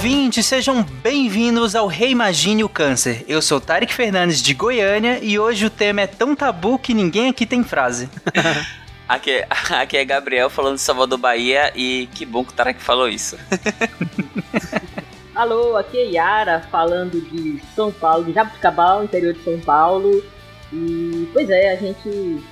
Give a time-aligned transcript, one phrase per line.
[0.00, 3.22] ouvintes, sejam bem-vindos ao Reimagine o Câncer.
[3.28, 7.28] Eu sou Tarek Fernandes de Goiânia e hoje o tema é tão tabu que ninguém
[7.28, 8.08] aqui tem frase.
[9.06, 9.46] aqui, é,
[9.78, 13.36] aqui é Gabriel falando de Salvador Bahia e que bom que o Tarek falou isso.
[15.34, 20.24] Alô, aqui é Yara falando de São Paulo, de Jabuticabal, interior de São Paulo.
[20.72, 22.42] E pois é, a gente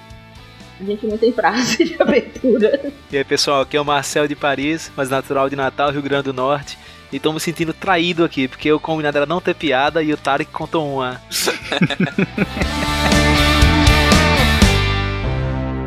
[0.79, 2.93] a gente não tem frase de abertura.
[3.11, 6.25] E aí, pessoal, aqui é o Marcel de Paris, mas natural de Natal, Rio Grande
[6.25, 6.79] do Norte.
[7.13, 10.17] E tô me sentindo traído aqui, porque o combinado era não ter piada e o
[10.17, 11.21] Tarek contou uma.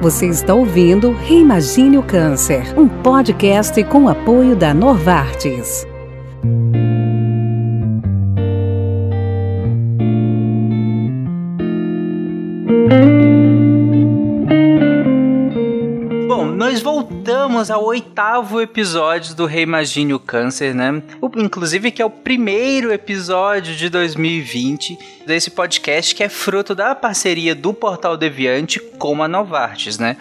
[0.02, 5.86] Você está ouvindo Reimagine o Câncer, um podcast com apoio da Novartis.
[16.72, 21.04] Nós voltamos ao oitavo episódio do Reimagine o Câncer, né?
[21.20, 26.96] O, inclusive, que é o primeiro episódio de 2020 desse podcast que é fruto da
[26.96, 30.16] parceria do Portal Deviante com a Novartis, né?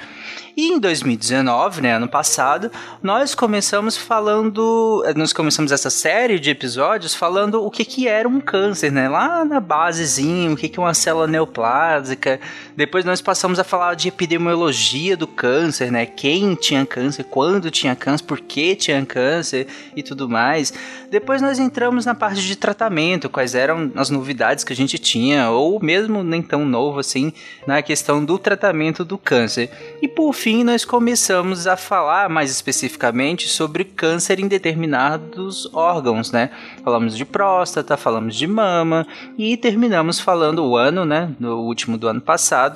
[0.56, 2.70] E em 2019, né, ano passado,
[3.02, 8.28] nós começamos falando, eh, nós começamos essa série de episódios falando o que que era
[8.28, 12.40] um câncer, né, lá na basezinha, o que que é uma célula neoplásica,
[12.80, 17.94] depois nós passamos a falar de epidemiologia do câncer, né, quem tinha câncer, quando tinha
[17.94, 20.72] câncer, por que tinha câncer e tudo mais.
[21.10, 25.50] Depois nós entramos na parte de tratamento, quais eram as novidades que a gente tinha,
[25.50, 27.34] ou mesmo nem tão novo assim,
[27.66, 29.68] na questão do tratamento do câncer.
[30.00, 36.48] E por fim nós começamos a falar mais especificamente sobre câncer em determinados órgãos, né?
[36.82, 39.06] Falamos de próstata, falamos de mama
[39.36, 41.30] e terminamos falando o ano, né?
[41.38, 42.69] No último do ano passado.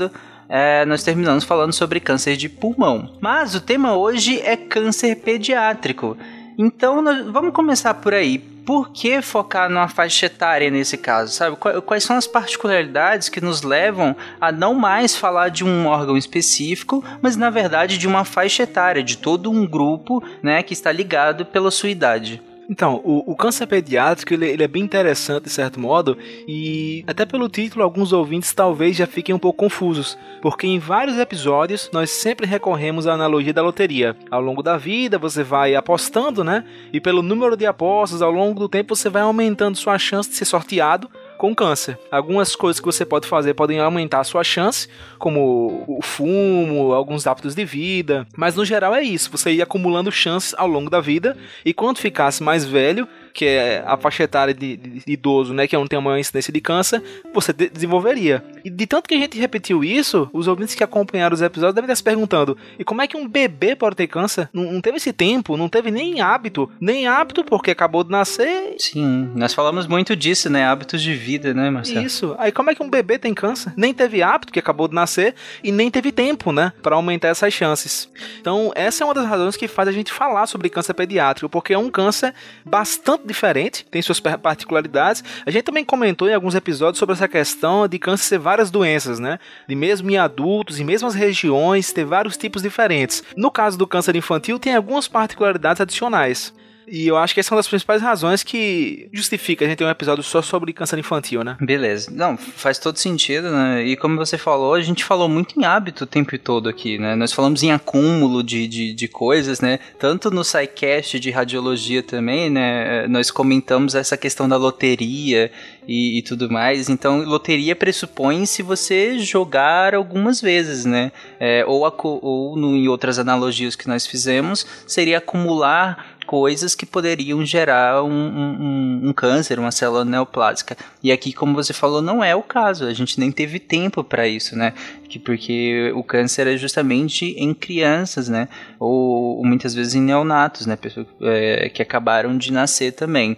[0.49, 3.11] É, nós terminamos falando sobre câncer de pulmão.
[3.21, 6.17] Mas o tema hoje é câncer pediátrico.
[6.57, 11.57] Então, nós, vamos começar por aí por que focar numa faixa etária nesse caso, sabe?
[11.57, 17.05] Quais são as particularidades que nos levam a não mais falar de um órgão específico,
[17.21, 21.45] mas na verdade de uma faixa etária, de todo um grupo, né, que está ligado
[21.45, 22.41] pela sua idade?
[22.69, 26.17] Então, o, o câncer pediátrico ele, ele, é bem interessante de certo modo
[26.49, 31.19] e até pelo título alguns ouvintes talvez já fiquem um pouco confusos, porque em vários
[31.19, 34.17] episódios nós sempre recorremos à analogia da loteria.
[34.31, 36.65] Ao longo da vida você vai apostando, né?
[36.93, 40.37] E pelo número de apostas ao longo do tempo você vai aumentando sua chance de
[40.37, 41.11] ser sorteado
[41.45, 41.99] com câncer.
[42.11, 44.89] Algumas coisas que você pode fazer podem aumentar a sua chance,
[45.19, 50.11] como o fumo, alguns hábitos de vida, mas no geral é isso, você ir acumulando
[50.11, 51.37] chances ao longo da vida.
[51.63, 55.67] E quando ficasse mais velho, que é a faixa etária de, de, de idoso, né,
[55.67, 57.03] que é não tem uma incidência de câncer,
[57.35, 58.43] você de desenvolveria.
[58.65, 61.87] E de tanto que a gente repetiu isso, os ouvintes que acompanharam os episódios devem
[61.87, 64.49] estar se perguntando: e como é que um bebê pode ter câncer?
[64.53, 68.77] Não, não teve esse tempo, não teve nem hábito, nem hábito porque acabou de nascer.
[68.79, 72.07] Sim, nós falamos muito disso, né, hábitos de vida, né, Marcelo?
[72.07, 72.37] Isso.
[72.39, 73.73] Aí como é que um bebê tem câncer?
[73.77, 77.53] Nem teve hábito, que acabou de nascer, e nem teve tempo, né, para aumentar essas
[77.53, 78.09] chances.
[78.41, 81.75] Então, essa é uma das razões que faz a gente falar sobre câncer pediátrico, porque
[81.75, 82.33] é um câncer
[82.65, 85.25] bastante diferente, tem suas particularidades.
[85.45, 89.19] A gente também comentou em alguns episódios sobre essa questão de câncer ser várias doenças,
[89.19, 89.39] né?
[89.69, 93.23] De mesmo em adultos, em mesmas regiões, ter vários tipos diferentes.
[93.37, 96.53] No caso do câncer infantil, tem algumas particularidades adicionais.
[96.87, 99.85] E eu acho que essa é uma das principais razões que justifica a gente ter
[99.85, 101.57] um episódio só sobre câncer infantil, né?
[101.61, 102.11] Beleza.
[102.11, 103.85] Não, faz todo sentido, né?
[103.85, 107.15] E como você falou, a gente falou muito em hábito o tempo todo aqui, né?
[107.15, 109.79] Nós falamos em acúmulo de, de, de coisas, né?
[109.99, 113.07] Tanto no SciCast de radiologia também, né?
[113.09, 115.51] Nós comentamos essa questão da loteria
[115.87, 116.89] e, e tudo mais.
[116.89, 121.13] Então, loteria pressupõe se você jogar algumas vezes, né?
[121.39, 127.45] É, ou, ou no, em outras analogias que nós fizemos, seria acumular coisas que poderiam
[127.45, 130.77] gerar um, um, um, câncer, uma célula neoplásica.
[131.03, 132.87] E aqui, como você falou, não é o caso.
[132.87, 134.73] A gente nem teve tempo para isso, né?
[135.09, 138.49] Que porque o câncer é justamente em crianças, né?
[138.79, 140.77] Ou, ou muitas vezes em neonatos, né?
[140.77, 143.37] Pessoas é, que acabaram de nascer também.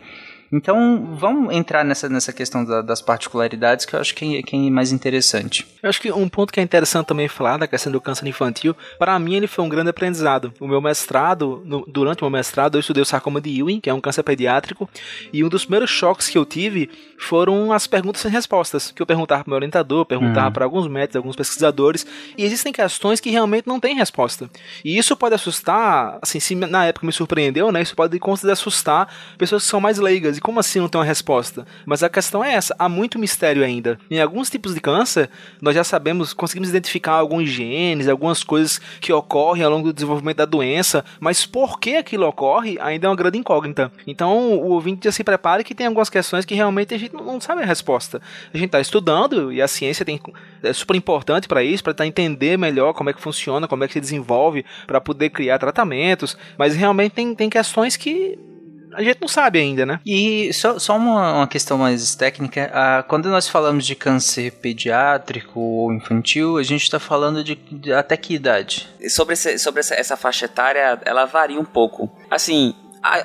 [0.52, 4.56] Então, vamos entrar nessa, nessa questão da, das particularidades que eu acho que é, que
[4.56, 5.66] é mais interessante.
[5.82, 8.74] Eu acho que um ponto que é interessante também falar da questão do câncer infantil,
[8.98, 10.52] para mim ele foi um grande aprendizado.
[10.60, 13.90] O meu mestrado, no, durante o meu mestrado, eu estudei o sarcoma de Ewing, que
[13.90, 14.88] é um câncer pediátrico,
[15.32, 19.06] e um dos primeiros choques que eu tive foram as perguntas sem respostas, que eu
[19.06, 20.52] perguntava para o meu orientador, perguntava hum.
[20.52, 22.06] para alguns médicos, alguns pesquisadores,
[22.36, 24.48] e existem questões que realmente não têm resposta.
[24.84, 28.18] E isso pode assustar, assim, se na época me surpreendeu, né, isso pode
[28.50, 31.66] assustar pessoas que são mais leigas E como assim não tem uma resposta?
[31.84, 33.98] Mas a questão é essa: há muito mistério ainda.
[34.10, 35.30] Em alguns tipos de câncer,
[35.60, 40.38] nós já sabemos, conseguimos identificar alguns genes, algumas coisas que ocorrem ao longo do desenvolvimento
[40.38, 43.90] da doença, mas por que aquilo ocorre ainda é uma grande incógnita.
[44.06, 47.40] Então, o ouvinte já se prepare que tem algumas questões que realmente a gente não
[47.40, 48.20] sabe a resposta.
[48.52, 50.20] A gente está estudando e a ciência tem,
[50.62, 53.86] é super importante para isso, para tentar entender melhor como é que funciona, como é
[53.86, 58.38] que se desenvolve, para poder criar tratamentos, mas realmente tem, tem questões que
[58.96, 60.00] a gente não sabe ainda, né?
[60.04, 65.60] E só, só uma, uma questão mais técnica: ah, quando nós falamos de câncer pediátrico
[65.60, 68.88] ou infantil, a gente está falando de, de, até que idade?
[69.08, 72.10] Sobre, esse, sobre essa, essa faixa etária, ela varia um pouco.
[72.30, 72.74] Assim,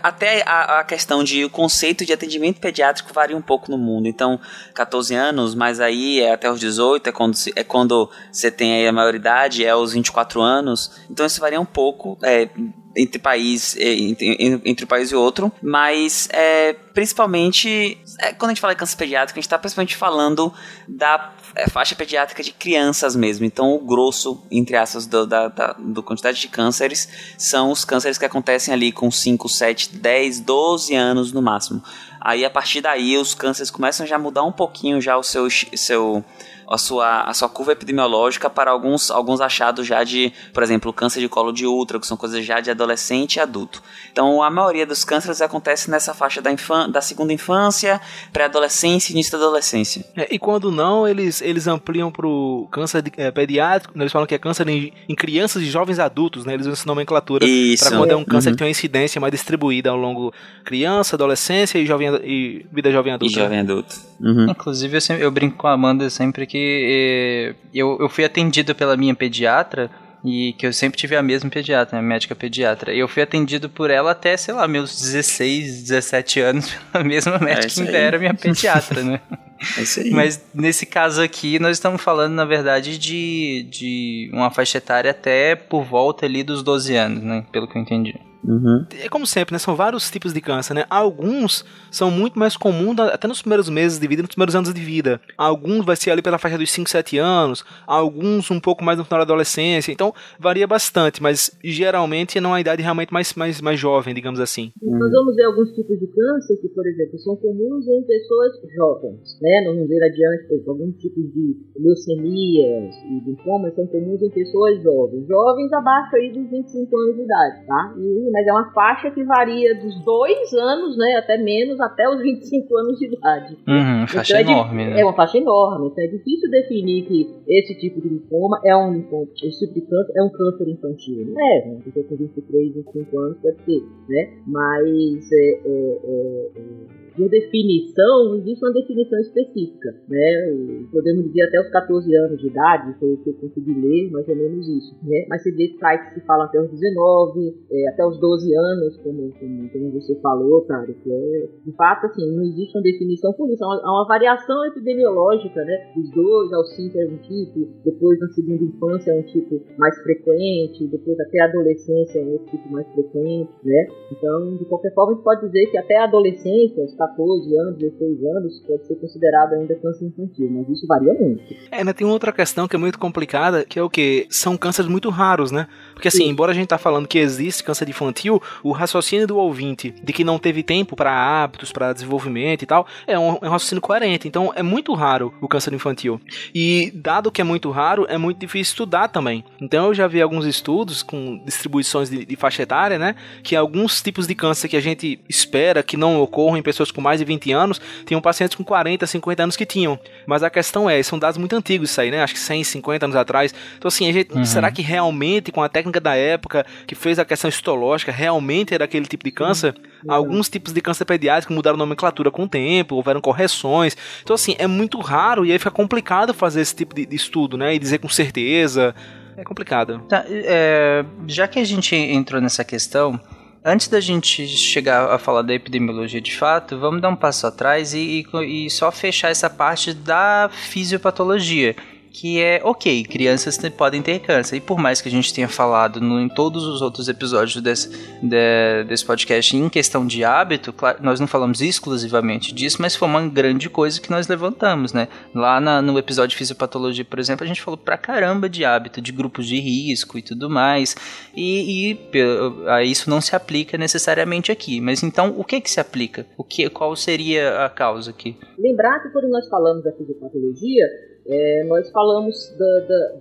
[0.03, 4.07] até a, a, questão de o conceito de atendimento pediátrico varia um pouco no mundo.
[4.07, 4.39] Então,
[4.73, 8.91] 14 anos, mas aí é até os 18, é quando, é quando você tem a
[8.91, 10.91] maioridade, é os 24 anos.
[11.09, 12.17] Então, isso varia um pouco.
[12.23, 12.49] É,
[12.95, 18.59] entre país entre, entre um país e outro, mas é, principalmente é, quando a gente
[18.59, 20.53] fala de câncer pediátrico, a gente está principalmente falando
[20.87, 23.45] da é, faixa pediátrica de crianças mesmo.
[23.45, 27.07] Então, o grosso, entre aspas, do, da, da do quantidade de cânceres
[27.37, 31.83] são os cânceres que acontecem ali com 5, 7, 10, 12 anos no máximo.
[32.19, 35.49] Aí, a partir daí, os cânceres começam já a mudar um pouquinho já o seu,
[35.49, 36.23] seu
[36.71, 41.19] a sua, a sua curva epidemiológica para alguns, alguns achados já de, por exemplo, câncer
[41.19, 43.83] de colo de útero, que são coisas já de adolescente e adulto.
[44.11, 47.99] Então, a maioria dos cânceres acontece nessa faixa da, infan da segunda infância,
[48.31, 50.05] pré-adolescência e início da adolescência.
[50.15, 54.11] É, e quando não, eles, eles ampliam para o câncer de, é, pediátrico, né, eles
[54.11, 56.53] falam que é câncer em, em, crianças e jovens adultos, né?
[56.53, 57.45] Eles usam essa nomenclatura
[57.79, 58.55] para quando é um câncer uhum.
[58.55, 60.33] que tem uma incidência mais distribuída ao longo
[60.63, 63.33] criança, adolescência e, jovem, e vida jovem adulta.
[63.33, 63.95] E jovem adulto.
[64.19, 64.49] Uhum.
[64.49, 68.73] Inclusive, eu, sempre, eu brinco com a Amanda sempre que eh, eu, eu fui atendido
[68.75, 69.89] pela minha pediatra
[70.23, 72.93] e que eu sempre tive a mesma pediatra, a médica pediatra.
[72.93, 77.39] E eu fui atendido por ela até, sei lá, meus 16, 17 anos, pela mesma
[77.39, 79.19] médica é que ainda era minha pediatra, né?
[79.77, 80.09] É isso aí.
[80.09, 85.55] Mas nesse caso aqui, nós estamos falando, na verdade, de, de uma faixa etária até
[85.55, 87.45] por volta ali dos 12 anos, né?
[87.51, 88.19] Pelo que eu entendi.
[88.43, 88.85] Uhum.
[89.03, 89.59] É como sempre, né?
[89.59, 90.85] São vários tipos de câncer, né?
[90.89, 94.81] Alguns são muito mais comuns até nos primeiros meses de vida, nos primeiros anos de
[94.81, 95.21] vida.
[95.37, 99.05] Alguns vai ser ali pela faixa dos 5, 7 anos, alguns um pouco mais no
[99.05, 99.91] final da adolescência.
[99.91, 104.39] Então, varia bastante, mas geralmente não é a idade realmente mais, mais, mais jovem, digamos
[104.39, 104.71] assim.
[104.81, 104.97] Uhum.
[104.97, 109.19] Nós vamos ver alguns tipos de câncer que, por exemplo, são comuns em pessoas jovens,
[109.41, 109.63] né?
[109.65, 114.29] Nós vamos ver adiante, por exemplo, alguns tipos de leucemias e linfomas são comuns em
[114.29, 115.27] pessoas jovens.
[115.27, 117.95] Jovens abaixo aí dos 25 anos de idade, tá?
[117.97, 122.21] E mas é uma faixa que varia dos dois anos, né, até menos, até os
[122.23, 123.57] 25 anos de idade.
[123.67, 124.99] Uhum, faixa então é enorme, né?
[124.99, 128.93] É uma faixa enorme, então é difícil definir que esse tipo de linfoma é um
[128.93, 131.25] linfoma, esse tipo de câncer é um câncer infantil.
[131.27, 131.79] Não é, né?
[131.83, 134.33] Pessoa com 23, 25 anos pode ser, né?
[134.47, 140.87] Mas é, é, é por definição, existe uma definição específica, né?
[140.91, 144.27] Podemos dizer até os 14 anos de idade, foi o que eu consegui ler, mais
[144.27, 145.25] ou menos isso, né?
[145.29, 149.31] Mas você vê sites que falam até os 19, é, até os 12 anos, como,
[149.39, 150.65] como, como você falou,
[151.03, 154.65] que é, de fato, assim, não existe uma definição por isso, há uma, uma, variação
[154.67, 155.91] epidemiológica, né?
[155.95, 159.97] Dos 2 aos 5 é um tipo, depois na segunda infância é um tipo mais
[160.01, 163.87] frequente, depois até a adolescência é outro tipo mais frequente, né?
[164.11, 168.23] Então, de qualquer forma, a gente pode dizer que até a adolescência, 14 anos, 16
[168.35, 171.41] anos, pode ser considerado ainda câncer infantil, mas isso varia muito.
[171.71, 174.27] É, ainda tem outra questão que é muito complicada, que é o que?
[174.29, 175.67] São cânceres muito raros, né?
[175.93, 176.29] Porque assim, Sim.
[176.29, 180.23] embora a gente tá falando que existe câncer infantil, o raciocínio do ouvinte de que
[180.23, 184.27] não teve tempo para hábitos, para desenvolvimento e tal, é um, é um, raciocínio coerente.
[184.27, 186.21] Então é muito raro o câncer infantil.
[186.53, 189.43] E dado que é muito raro, é muito difícil estudar também.
[189.59, 193.15] Então eu já vi alguns estudos com distribuições de, de faixa etária, né?
[193.41, 197.01] Que alguns tipos de câncer que a gente espera que não ocorram em pessoas com
[197.01, 199.99] mais de 20 anos, tinham pacientes com 40, 50 anos que tinham.
[200.25, 202.21] Mas a questão é, são dados muito antigos isso aí, né?
[202.21, 203.53] Acho que 100, 50 anos atrás.
[203.77, 204.45] Então assim, gente, uhum.
[204.45, 208.85] será que realmente com a técnica da época que fez a questão histológica, realmente era
[208.85, 209.75] aquele tipo de câncer?
[210.03, 210.13] Uhum.
[210.13, 213.95] Alguns tipos de câncer pediátrico mudaram nomenclatura com o tempo, houveram correções.
[214.23, 217.57] Então assim, é muito raro e aí fica complicado fazer esse tipo de, de estudo,
[217.57, 217.73] né?
[217.75, 218.95] E dizer com certeza.
[219.37, 219.99] É complicado.
[220.07, 223.19] Tá, é, já que a gente entrou nessa questão,
[223.63, 227.93] Antes da gente chegar a falar da epidemiologia de fato, vamos dar um passo atrás
[227.93, 231.75] e, e, e só fechar essa parte da fisiopatologia.
[232.11, 234.57] Que é ok, crianças podem ter câncer.
[234.57, 237.89] E por mais que a gente tenha falado no, em todos os outros episódios desse,
[238.21, 243.07] de, desse podcast em questão de hábito, claro, nós não falamos exclusivamente disso, mas foi
[243.07, 245.07] uma grande coisa que nós levantamos, né?
[245.33, 249.01] Lá na, no episódio de fisiopatologia, por exemplo, a gente falou pra caramba de hábito,
[249.01, 250.95] de grupos de risco e tudo mais.
[251.35, 254.81] E, e isso não se aplica necessariamente aqui.
[254.81, 256.25] Mas então, o que que se aplica?
[256.37, 258.37] O que, qual seria a causa aqui?
[258.57, 260.85] Lembrar que quando nós falamos da fisiopatologia,
[261.27, 263.15] é, nós falamos da, da,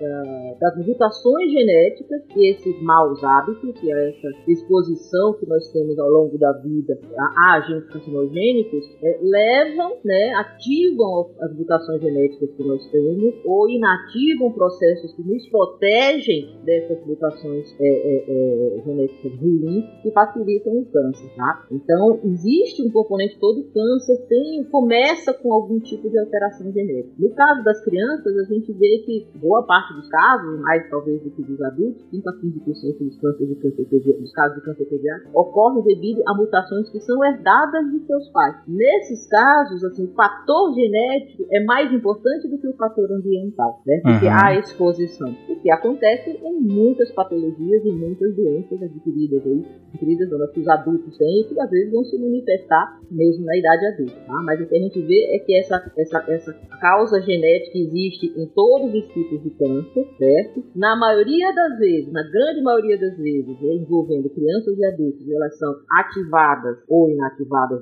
[0.00, 6.08] da, das mutações genéticas e esses maus hábitos, e essa exposição que nós temos ao
[6.08, 12.86] longo da vida a, agentes carcinogênicos, é, levam, né, ativam as mutações genéticas que nós
[12.90, 20.10] temos ou inativam processos que nos protegem dessas mutações é, é, é genéticas ruins que
[20.12, 21.30] facilitam o câncer.
[21.36, 21.66] Tá?
[21.70, 27.14] Então, existe um componente todo câncer tem, começa com algum tipo de alteração genética.
[27.18, 31.30] No caso das crianças, a gente vê que boa parte dos casos, mais talvez do
[31.30, 33.86] que dos adultos, 5 a 15% dos, cânceres de câncer
[34.20, 38.56] dos casos de câncer pediátrico, ocorrem devido a mutações que são herdadas de seus pais.
[38.68, 44.00] Nesses casos, assim, o fator genético é mais importante do que o fator ambiental, né?
[44.02, 44.32] Porque uhum.
[44.32, 45.34] há exposição.
[45.48, 50.68] O que acontece em muitas patologias e muitas doenças adquiridas aí, adquiridas não, que os
[50.68, 54.42] adultos têm e que às vezes vão se manifestar mesmo na idade adulta, tá?
[54.44, 58.46] Mas o que a gente vê é que essa, essa, essa causa genética existe em
[58.46, 60.64] todos os tipos de câncer, certo?
[60.74, 65.56] Na maioria das vezes, na grande maioria das vezes, né, envolvendo crianças e adultos, elas
[65.58, 67.80] são ativadas ou inativadas,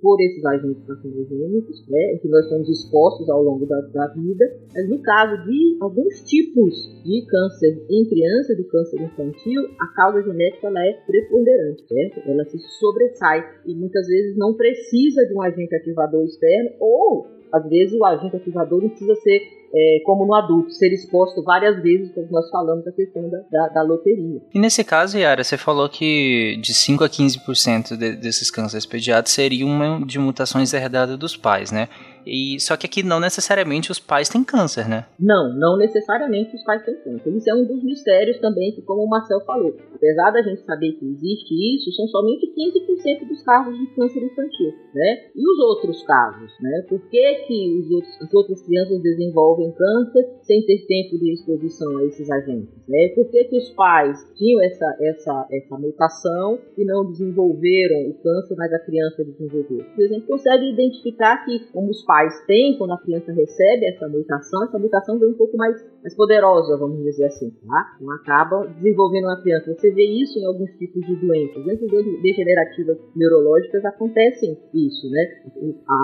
[0.00, 4.44] por esses agentes carcinogênicos, né, que nós somos expostos ao longo da, da vida.
[4.74, 10.22] Mas no caso de alguns tipos de câncer em criança, do câncer infantil, a causa
[10.22, 12.28] genética ela é preponderante, certo?
[12.28, 17.68] Ela se sobressai e muitas vezes não precisa de um agente ativador externo ou às
[17.68, 22.12] vezes o agente ativador não precisa ser é, como no adulto, ser exposto várias vezes,
[22.14, 24.40] como nós falamos da questão da, da, da loteria.
[24.54, 29.32] E nesse caso, Yara, você falou que de 5 a 15% de, desses cânceres pediátricos
[29.32, 31.88] seriam de mutações herdadas dos pais, né?
[32.26, 35.06] E só que aqui não necessariamente os pais têm câncer, né?
[35.18, 37.30] Não, não necessariamente os pais têm câncer.
[37.30, 40.92] Isso é um dos mistérios também que, como o Marcel falou, apesar da gente saber
[40.92, 45.30] que existe isso, são somente 15% dos casos de câncer infantil, né?
[45.34, 46.86] E os outros casos, né?
[46.88, 51.98] Por que, que os outros, as outras crianças desenvolvem câncer sem ter tempo de exposição
[51.98, 53.08] a esses agentes, né?
[53.14, 58.54] Por que, que os pais tinham essa, essa, essa mutação e não desenvolveram o câncer,
[58.56, 59.84] mas a criança desenvolveu?
[59.98, 64.08] A gente consegue identificar que, como os pais pais têm quando a criança recebe essa
[64.08, 67.96] mutação, essa mutação vem um pouco mais, mais poderosa, vamos dizer assim, tá?
[67.96, 69.74] Então acaba desenvolvendo na criança.
[69.74, 71.64] Você vê isso em alguns tipos de doenças.
[71.64, 71.90] Doenças
[72.22, 75.26] degenerativas neurológicas acontecem isso, né?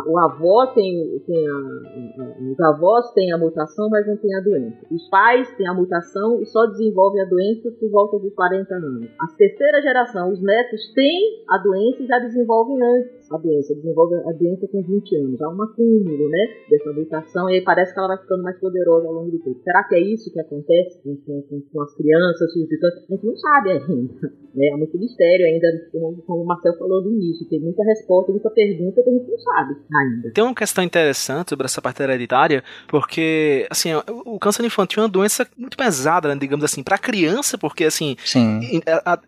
[0.09, 4.41] O avô tem, tem a, a, os avós têm a mutação, mas não tem a
[4.41, 4.85] doença.
[4.91, 9.09] Os pais têm a mutação e só desenvolvem a doença por volta dos 40 anos.
[9.21, 14.17] A terceira geração, os netos têm a doença e já desenvolvem antes a doença, desenvolve
[14.17, 15.41] a doença com 20 anos.
[15.41, 19.07] Há um acúmulo, né, dessa mutação e aí parece que ela vai ficando mais poderosa
[19.07, 19.61] ao longo do tempo.
[19.63, 22.51] Será que é isso que acontece com, com, com as crianças?
[22.51, 24.41] A gente não sabe ainda.
[24.55, 24.67] Né?
[24.67, 27.49] É muito mistério ainda, como, como o Marcel falou no início.
[27.49, 30.33] Tem muita resposta, muita pergunta que a gente não sabe ainda.
[30.33, 33.91] Tem uma questão interessante sobre essa parte hereditária, porque, assim,
[34.27, 37.85] o câncer infantil é uma doença muito pesada, né, digamos assim, para a criança, porque,
[37.85, 38.17] assim,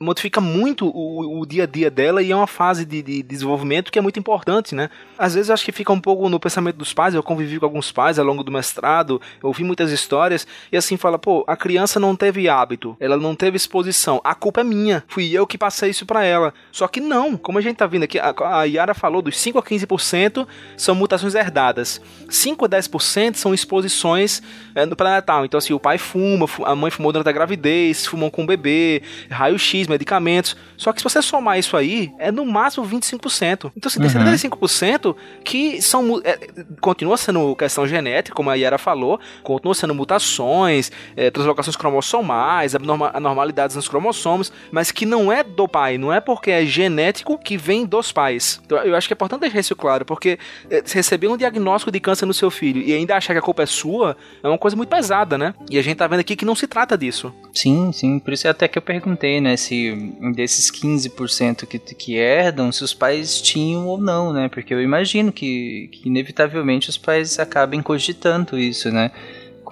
[0.01, 3.92] modifica muito o, o, dia a dia dela e é uma fase de, de desenvolvimento
[3.93, 4.91] que é muito importante, né?
[5.17, 7.67] Às vezes eu acho que fica um pouco no pensamento dos pais, eu convivi com
[7.67, 11.57] alguns pais ao longo do mestrado, eu ouvi muitas histórias, e assim fala, pô, a
[11.57, 15.59] criança não teve hábito, ela não teve exposição, a culpa é minha, fui eu que
[15.59, 16.53] passei isso para ela.
[16.73, 19.63] Só que não, como a gente tá vendo aqui, a, Yara falou, dos 5 a
[19.63, 20.47] 15%
[20.77, 24.43] são mutações herdadas, 5 a 10% são exposições
[24.75, 25.45] é, no pré-natal.
[25.45, 29.03] Então, assim, o pai fuma, a mãe fumou durante a gravidez, fumou com o bebê,
[29.31, 30.57] raio-x, medicamentos.
[30.77, 33.73] Só que se você somar isso aí, é no máximo 25%.
[33.83, 34.33] Então você tem uhum.
[34.33, 36.21] 75% que são.
[36.23, 36.39] É,
[36.81, 42.77] continua sendo questão genética, como a Yara falou, continua sendo mutações, é, translocações cromossomais,
[43.13, 47.57] anormalidades nos cromossomos, mas que não é do pai, não é porque é genético que
[47.57, 48.61] vem dos pais.
[48.65, 50.39] Então eu acho que é importante deixar isso claro, porque
[50.71, 53.65] é, receber um diagnóstico de câncer no seu filho e ainda achar que a culpa
[53.65, 55.55] é sua é uma coisa muito pesada, né?
[55.69, 57.35] E a gente tá vendo aqui que não se trata disso.
[57.53, 62.15] Sim, sim, por isso é até que eu perguntei, né, se desses 15% que, que
[62.15, 64.49] herdam, se os pais tinham ou não, né?
[64.49, 69.11] Porque eu imagino que, que inevitavelmente os pais acabem cogitando isso, né?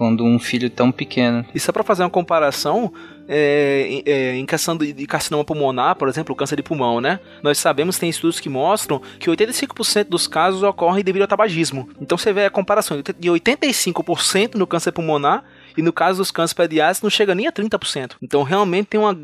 [0.00, 1.45] quando um filho tão pequeno.
[1.54, 2.90] E só para fazer uma comparação,
[3.28, 7.21] é, é, em questão de, carcinoma pulmonar, por exemplo, câncer de pulmão, né?
[7.42, 11.87] Nós sabemos, tem estudos que mostram que 85% dos casos ocorrem devido ao tabagismo.
[12.00, 15.45] Então você vê a comparação de 85% no câncer pulmonar
[15.77, 18.12] e no caso dos cânceres pediátricos não chega nem a 30%.
[18.23, 19.17] Então realmente tem uma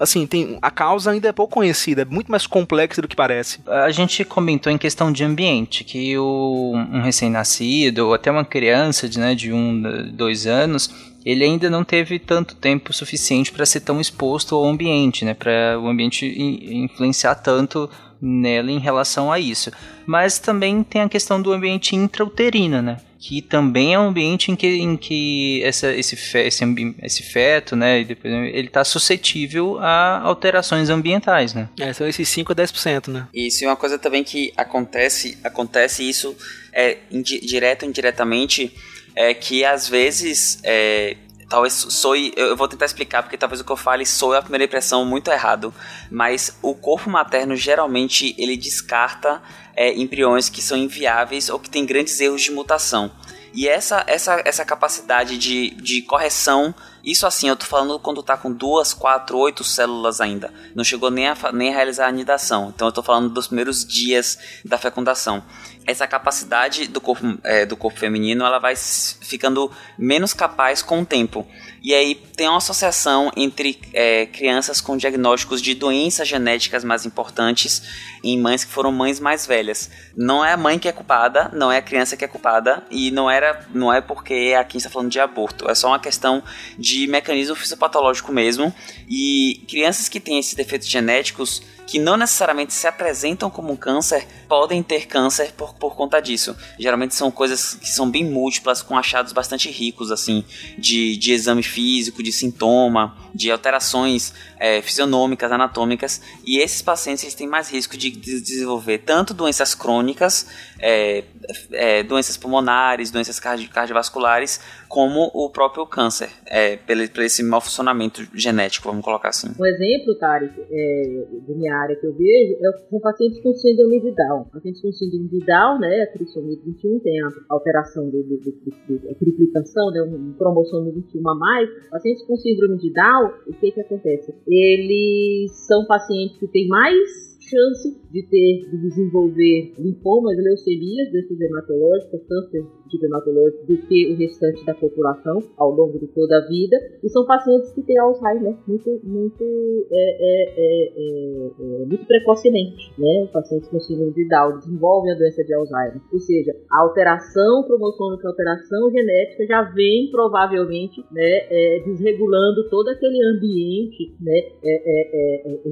[0.00, 3.60] assim, tem a causa ainda é pouco conhecida, é muito mais complexa do que parece.
[3.66, 9.08] A gente comentou em questão de ambiente que o, um recém-nascido ou até uma criança
[9.08, 13.80] de, né, de um, dois anos ele ainda não teve tanto tempo suficiente para ser
[13.80, 17.88] tão exposto ao ambiente, né, para o ambiente influenciar tanto
[18.22, 19.72] nela em relação a isso.
[20.06, 22.98] Mas também tem a questão do ambiente intrauterino, né?
[23.18, 26.64] Que também é um ambiente em que, em que essa, esse, fe, esse,
[27.02, 31.68] esse feto, né, ele está suscetível a alterações ambientais, né?
[31.78, 33.28] É, são esses 5 a 10%, né?
[33.34, 36.36] Isso, e uma coisa também que acontece, acontece isso
[36.72, 38.74] é, indi, direto ou indiretamente,
[39.14, 41.16] é que às vezes é,
[41.52, 44.64] talvez soe, eu vou tentar explicar porque talvez o que eu fale soe a primeira
[44.64, 45.72] impressão muito errado,
[46.10, 49.42] mas o corpo materno geralmente ele descarta
[49.76, 53.12] é, embriões que são inviáveis ou que têm grandes erros de mutação.
[53.52, 58.36] E essa, essa, essa capacidade de, de correção, isso assim, eu tô falando quando tá
[58.36, 60.52] com duas, quatro, oito células ainda.
[60.74, 62.72] Não chegou nem a, nem a realizar a anidação.
[62.74, 65.42] Então eu tô falando dos primeiros dias da fecundação
[65.86, 71.06] essa capacidade do corpo, é, do corpo feminino ela vai ficando menos capaz com o
[71.06, 71.46] tempo.
[71.82, 77.82] E aí tem uma associação entre é, crianças com diagnósticos de doenças genéticas mais importantes
[78.22, 79.90] em mães que foram mães mais velhas.
[80.16, 83.10] Não é a mãe que é culpada, não é a criança que é culpada, e
[83.10, 85.68] não, era, não é porque aqui está falando de aborto.
[85.68, 86.42] É só uma questão
[86.78, 88.72] de mecanismo fisiopatológico mesmo.
[89.08, 94.82] E crianças que têm esses defeitos genéticos que não necessariamente se apresentam como câncer podem
[94.82, 96.56] ter câncer por, por conta disso.
[96.78, 100.44] Geralmente são coisas que são bem múltiplas, com achados bastante ricos, assim,
[100.78, 106.20] de, de exame físico, de sintoma, de alterações é, fisionômicas, anatômicas.
[106.44, 110.46] E esses pacientes eles têm mais risco de desenvolver tanto doenças crônicas,
[110.78, 111.24] é,
[111.72, 114.60] é, doenças pulmonares, doenças cardi cardiovasculares,
[114.92, 119.48] como o próprio câncer, é, pelo, pelo esse mau funcionamento genético, vamos colocar assim.
[119.58, 124.02] Um exemplo, Tarek, é, de minha área que eu vejo, é, são pacientes com síndrome
[124.02, 124.44] de Down.
[124.52, 129.14] Pacientes com síndrome de Down, né, a trissomia 21 tem a alteração de, de a
[129.14, 131.70] triplicação, né, um cromossomo 21 a mais.
[131.88, 134.34] Pacientes com síndrome de Down, o que que acontece?
[134.46, 142.20] Eles são pacientes que têm mais chance de ter, de desenvolver linfomas, leucemias desses hematológicos,
[142.26, 146.76] câncer de hematológico, do que o restante da população ao longo de toda a vida.
[147.02, 149.44] E são pacientes que têm Alzheimer muito, muito,
[149.90, 152.92] é, é, é, muito precocemente.
[152.98, 153.28] Né?
[153.32, 156.00] Pacientes com síndrome de Down desenvolvem a doença de Alzheimer.
[156.12, 163.22] Ou seja, a alteração cromossômica, a alteração genética já vem provavelmente né, desregulando todo aquele
[163.24, 164.42] ambiente né,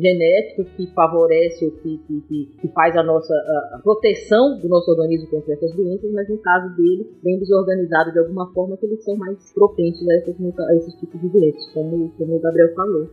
[0.00, 5.28] genético que favorece que, que, que, faz a nossa a, a proteção do nosso organismo
[5.28, 9.16] contra essas doenças, mas no caso dele, bem desorganizado de alguma forma, que eles são
[9.16, 13.08] mais propensos a, essas, a esses tipos de doenças, como, como o Gabriel falou.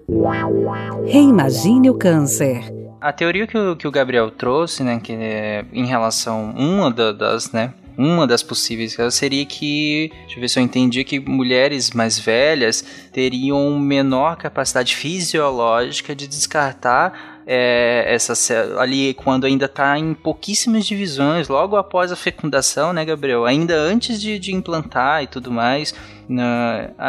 [1.05, 2.61] Reimagine o câncer.
[2.99, 7.51] A teoria que o, que o Gabriel trouxe, né, que é em relação uma das,
[7.51, 12.19] né, uma das possíveis seria que, deixa eu ver se eu entendi, que mulheres mais
[12.19, 18.33] velhas teriam menor capacidade fisiológica de descartar é, essa
[18.77, 23.45] ali quando ainda está em pouquíssimas divisões, logo após a fecundação, né, Gabriel?
[23.45, 25.95] Ainda antes de, de implantar e tudo mais,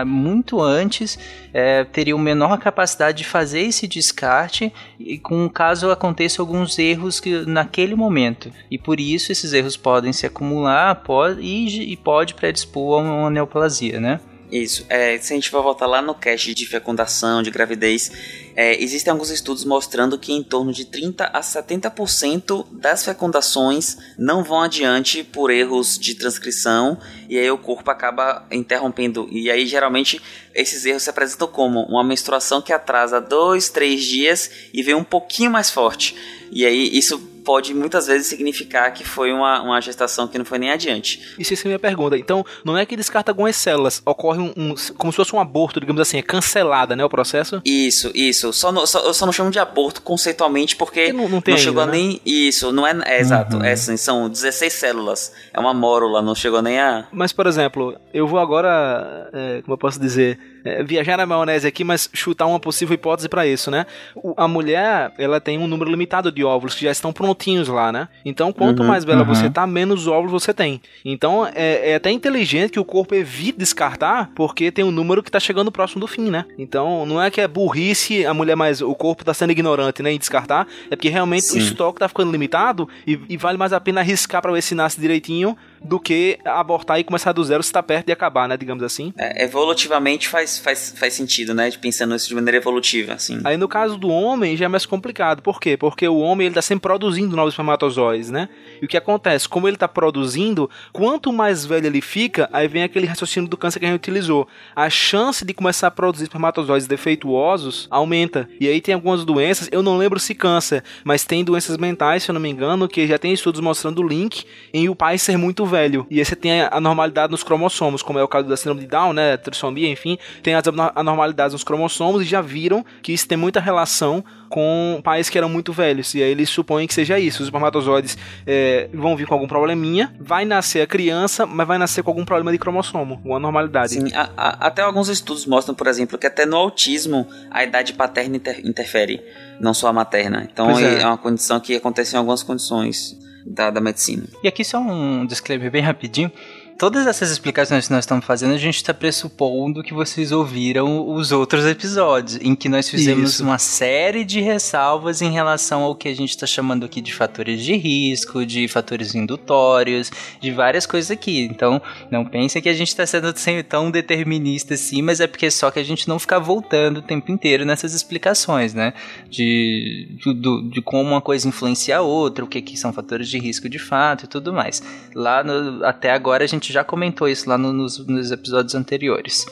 [0.06, 1.18] muito antes,
[1.52, 7.44] é, teriam menor capacidade de fazer esse descarte e com caso aconteça alguns erros que,
[7.44, 8.52] naquele momento.
[8.70, 13.30] E por isso esses erros podem se acumular pode, e, e pode predispor a uma
[13.30, 14.20] neoplasia, né?
[14.50, 14.86] Isso.
[14.88, 18.10] É, se a gente for voltar lá no cast de fecundação, de gravidez,
[18.56, 24.42] é, existem alguns estudos mostrando que em torno de 30 a 70% das fecundações não
[24.42, 29.28] vão adiante por erros de transcrição e aí o corpo acaba interrompendo.
[29.30, 30.20] E aí geralmente
[30.54, 35.04] esses erros se apresentam como uma menstruação que atrasa dois, três dias e vem um
[35.04, 36.16] pouquinho mais forte.
[36.50, 40.58] E aí isso pode muitas vezes significar que foi uma, uma gestação que não foi
[40.58, 41.34] nem adiante.
[41.38, 42.18] Isso é a minha pergunta.
[42.18, 45.80] Então, não é que descarta algumas células, ocorre um, um, como se fosse um aborto,
[45.80, 47.62] digamos assim, é cancelada, né, o processo?
[47.64, 48.52] Isso, isso.
[48.52, 51.84] Só, no, só eu só não chamo de aborto conceitualmente porque não, não, não chegou
[51.84, 51.98] ainda, né?
[51.98, 53.64] nem isso, não é, é exato, uhum.
[53.64, 57.96] é, assim, são 16 células, é uma mórula, não chegou nem a Mas por exemplo,
[58.12, 62.46] eu vou agora, é, como eu posso dizer, é, viajar na maionese aqui, mas chutar
[62.46, 63.86] uma possível hipótese para isso, né?
[64.14, 67.90] O, a mulher, ela tem um número limitado de óvulos que já estão prontinhos lá,
[67.90, 68.08] né?
[68.24, 69.24] Então, quanto uhum, mais velha uhum.
[69.24, 70.80] você tá, menos óvulos você tem.
[71.04, 75.30] Então, é, é, até inteligente que o corpo evite descartar, porque tem um número que
[75.30, 76.44] tá chegando próximo do fim, né?
[76.58, 78.82] Então, não é que é burrice a mulher mais.
[78.82, 80.12] O corpo tá sendo ignorante, né?
[80.12, 81.58] Em descartar, é porque realmente Sim.
[81.58, 84.74] o estoque tá ficando limitado e, e vale mais a pena arriscar para ver se
[84.74, 88.56] nasce direitinho do que abortar e começar do zero se tá perto de acabar, né?
[88.56, 89.12] Digamos assim.
[89.16, 91.70] É, evolutivamente faz, faz, faz sentido, né?
[91.80, 93.40] Pensando isso de maneira evolutiva, assim.
[93.44, 95.42] Aí no caso do homem já é mais complicado.
[95.42, 95.76] Por quê?
[95.76, 98.48] Porque o homem ele tá sempre produzindo novos espermatozoides, né?
[98.80, 99.48] E o que acontece?
[99.48, 103.78] Como ele tá produzindo, quanto mais velho ele fica, aí vem aquele raciocínio do câncer
[103.78, 104.46] que a gente utilizou.
[104.74, 108.48] A chance de começar a produzir espermatozoides defeituosos aumenta.
[108.60, 112.30] E aí tem algumas doenças, eu não lembro se câncer, mas tem doenças mentais, se
[112.30, 115.36] eu não me engano, que já tem estudos mostrando o link em o pai ser
[115.36, 116.06] muito velho.
[116.10, 118.86] E aí você tem a anormalidade nos cromossomos, como é o caso da síndrome de
[118.86, 119.36] Down, né?
[119.36, 120.64] Trissomia, enfim, tem as
[120.94, 125.48] anormalidades nos cromossomos e já viram que isso tem muita relação com pais que eram
[125.48, 126.14] muito velhos.
[126.14, 127.42] E aí eles supõem que seja isso.
[127.42, 132.02] Os espermatozoides é, vão vir com algum probleminha, vai nascer a criança, mas vai nascer
[132.02, 133.94] com algum problema de cromossomo, uma anormalidade.
[133.94, 137.92] Sim, a, a, até alguns estudos mostram, por exemplo, que até no autismo a idade
[137.92, 139.22] paterna inter, interfere,
[139.60, 140.48] não só a materna.
[140.50, 141.02] Então é.
[141.02, 144.24] é uma condição que acontece em algumas condições da, da medicina.
[144.42, 146.30] E aqui só um disclaimer bem rapidinho
[146.78, 151.32] todas essas explicações que nós estamos fazendo, a gente está pressupondo que vocês ouviram os
[151.32, 153.42] outros episódios, em que nós fizemos Isso.
[153.42, 157.64] uma série de ressalvas em relação ao que a gente está chamando aqui de fatores
[157.64, 160.10] de risco, de fatores indutórios,
[160.40, 161.48] de várias coisas aqui.
[161.50, 163.32] Então, não pensem que a gente está sendo
[163.64, 167.32] tão determinista assim, mas é porque só que a gente não fica voltando o tempo
[167.32, 168.92] inteiro nessas explicações, né?
[169.28, 173.38] De, de, de como uma coisa influencia a outra, o que, que são fatores de
[173.38, 174.80] risco de fato e tudo mais.
[175.12, 178.74] Lá no, até agora a gente gente já comentou isso lá no, nos, nos episódios
[178.74, 179.46] anteriores.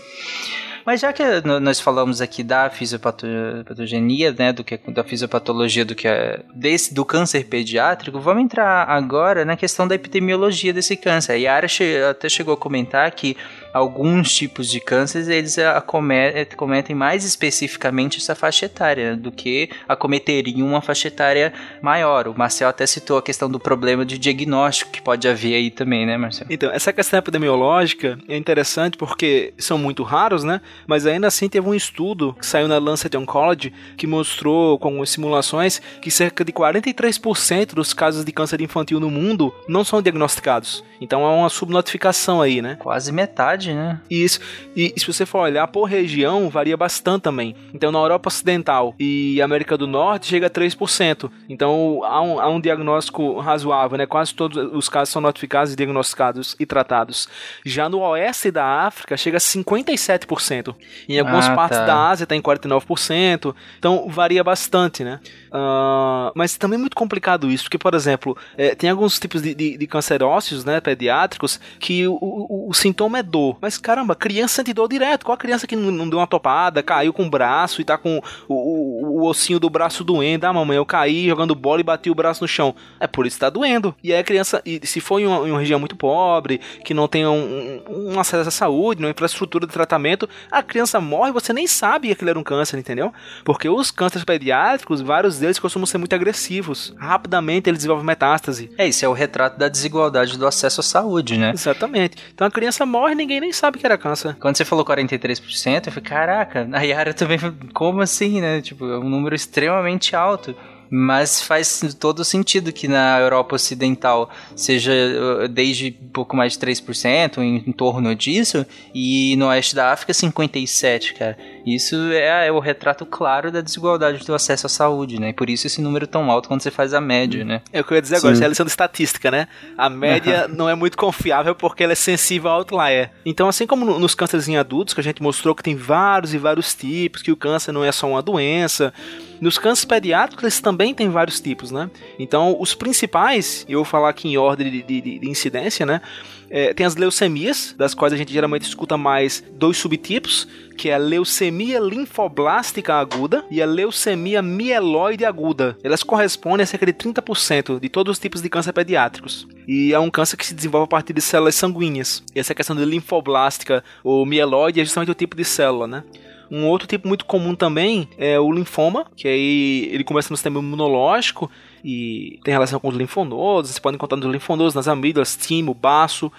[0.84, 1.24] Mas já que
[1.60, 7.04] nós falamos aqui da fisiopatogenia, né, do que da fisiopatologia do que é desse do
[7.04, 11.32] câncer pediátrico, vamos entrar agora na questão da epidemiologia desse câncer.
[11.32, 11.66] A Yara
[12.08, 13.36] até chegou a comentar que
[13.76, 20.80] alguns tipos de cânceres eles acometem mais especificamente essa faixa etária do que acometeriam uma
[20.80, 22.26] faixa etária maior.
[22.26, 26.06] O Marcel até citou a questão do problema de diagnóstico que pode haver aí também,
[26.06, 26.46] né, Marcel?
[26.48, 30.62] Então, essa questão epidemiológica é interessante porque são muito raros, né?
[30.86, 35.82] Mas ainda assim teve um estudo que saiu na Lancet Oncology que mostrou com simulações
[36.00, 40.82] que cerca de 43% dos casos de câncer infantil no mundo não são diagnosticados.
[40.98, 42.76] Então é uma subnotificação aí, né?
[42.76, 44.00] Quase metade, né?
[44.10, 44.40] Isso.
[44.74, 47.54] E, e se você for olhar por região, varia bastante também.
[47.74, 51.30] Então na Europa Ocidental e América do Norte chega a 3%.
[51.48, 54.06] Então há um, há um diagnóstico razoável, né?
[54.06, 57.28] Quase todos os casos são notificados, diagnosticados e tratados.
[57.64, 60.74] Já no oeste da África chega a 57%.
[61.08, 61.86] Em algumas ah, partes tá.
[61.86, 63.54] da Ásia está em 49%.
[63.78, 65.20] Então varia bastante, né?
[65.48, 69.54] Uh, mas também é muito complicado isso, porque, por exemplo, é, tem alguns tipos de,
[69.54, 70.80] de, de câncer ósseos, né?
[70.80, 73.55] pediátricos que o, o, o, sintoma é dor.
[73.60, 75.24] Mas caramba, criança sente dor direto.
[75.24, 77.98] Qual a criança que não, não deu uma topada, caiu com o braço e tá
[77.98, 80.46] com o, o, o, ossinho do braço doendo?
[80.46, 82.74] Ah, mamãe, eu caí jogando bola e bati o braço no chão.
[82.98, 83.94] É por isso que tá doendo.
[84.02, 86.94] E aí a criança, e se for em uma, em uma região muito pobre, que
[86.94, 91.30] não tem um, um, um, acesso à saúde, uma infraestrutura de tratamento, a criança morre
[91.30, 93.12] e você nem sabe que aquilo era um câncer, entendeu?
[93.44, 96.94] Porque os cânceres pediátricos, vários deles costumam ser muito agressivos.
[96.98, 98.70] Rapidamente eles desenvolvem metástase.
[98.78, 101.52] É, isso é o retrato da desigualdade do acesso à saúde, né?
[101.52, 102.16] Exatamente.
[102.34, 104.36] Então a criança morre e ninguém nem sabe que era câncer.
[104.40, 107.38] Quando você falou 43%, eu falei, caraca, a Yara também,
[107.72, 108.60] como assim, né?
[108.60, 110.54] Tipo, é um número extremamente alto.
[110.90, 117.38] Mas faz todo sentido que na Europa Ocidental seja uh, desde pouco mais de 3%,
[117.38, 121.36] em, em torno disso, e no oeste da África 57%, cara.
[121.66, 125.30] Isso é, é, o retrato claro da desigualdade do acesso à saúde, né?
[125.30, 127.62] E por isso esse número tão alto quando você faz a média, né?
[127.72, 129.48] É o que eu ia dizer agora, isso é a lição de estatística, né?
[129.76, 133.10] A média não é muito confiável porque ela é sensível ao outlier.
[133.24, 136.38] Então, assim como nos cânceres em adultos, que a gente mostrou que tem vários e
[136.38, 138.92] vários tipos, que o câncer não é só uma doença,
[139.40, 141.90] nos cânceres pediátricos eles também têm vários tipos, né?
[142.18, 146.00] Então, os principais, eu vou falar aqui em ordem de, de, de incidência, né?
[146.48, 150.46] É, tem as leucemias, das quais a gente geralmente escuta mais dois subtipos,
[150.76, 155.76] que é a leucemia linfoblástica aguda e a leucemia mieloide aguda.
[155.82, 159.46] Elas correspondem a cerca de 30% de todos os tipos de câncer pediátricos.
[159.66, 162.22] E é um câncer que se desenvolve a partir de células sanguíneas.
[162.34, 166.04] E essa questão de linfoblástica ou mieloide é justamente o tipo de célula, né?
[166.50, 170.60] Um outro tipo muito comum também é o linfoma, que aí ele começa no sistema
[170.60, 171.50] imunológico
[171.84, 173.70] e tem relação com os linfonodos.
[173.70, 176.30] Você pode encontrar nos linfonodos, nas amígdalas, timo, baço.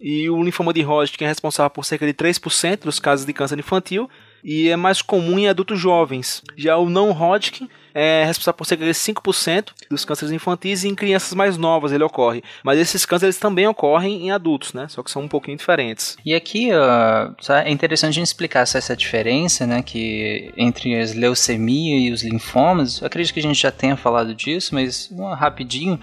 [0.00, 3.58] E o linfoma de Hodgkin é responsável por cerca de 3% dos casos de câncer
[3.58, 4.10] infantil
[4.42, 6.42] e é mais comum em adultos jovens.
[6.56, 10.94] Já o não Hodgkin é responsável por cerca de 5% dos cânceres infantis e em
[10.94, 12.42] crianças mais novas ele ocorre.
[12.62, 14.86] Mas esses cânceres também ocorrem em adultos, né?
[14.88, 16.16] Só que são um pouquinho diferentes.
[16.24, 19.82] E aqui uh, é interessante explicar essa diferença, né?
[19.82, 24.74] Que entre as leucemia e os linfomas, acredito que a gente já tenha falado disso,
[24.74, 25.98] mas uh, rapidinho.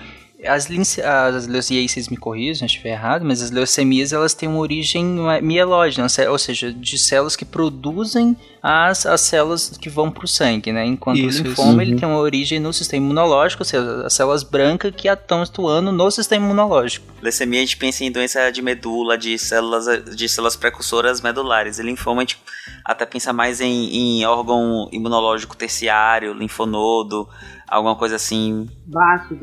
[0.46, 4.48] As, as leucemias, vocês me corrijam se eu estiver errado, mas as leucemias elas têm
[4.48, 5.04] uma origem
[5.44, 10.72] mielógena, ou seja, de células que produzem as, as células que vão para o sangue,
[10.72, 10.86] né?
[10.86, 11.82] Enquanto isso, o linfoma uhum.
[11.82, 15.92] ele tem uma origem no sistema imunológico, ou seja, as células brancas que estão atuando
[15.92, 17.06] no sistema imunológico.
[17.22, 21.80] Leucemia a gente pensa em doença de medula, de células, de células precursoras medulares.
[21.80, 22.40] E linfoma a gente
[22.86, 27.28] até pensa mais em, em órgão imunológico terciário, linfonodo,
[27.68, 28.70] alguma coisa assim.
[28.92, 29.38] Baço,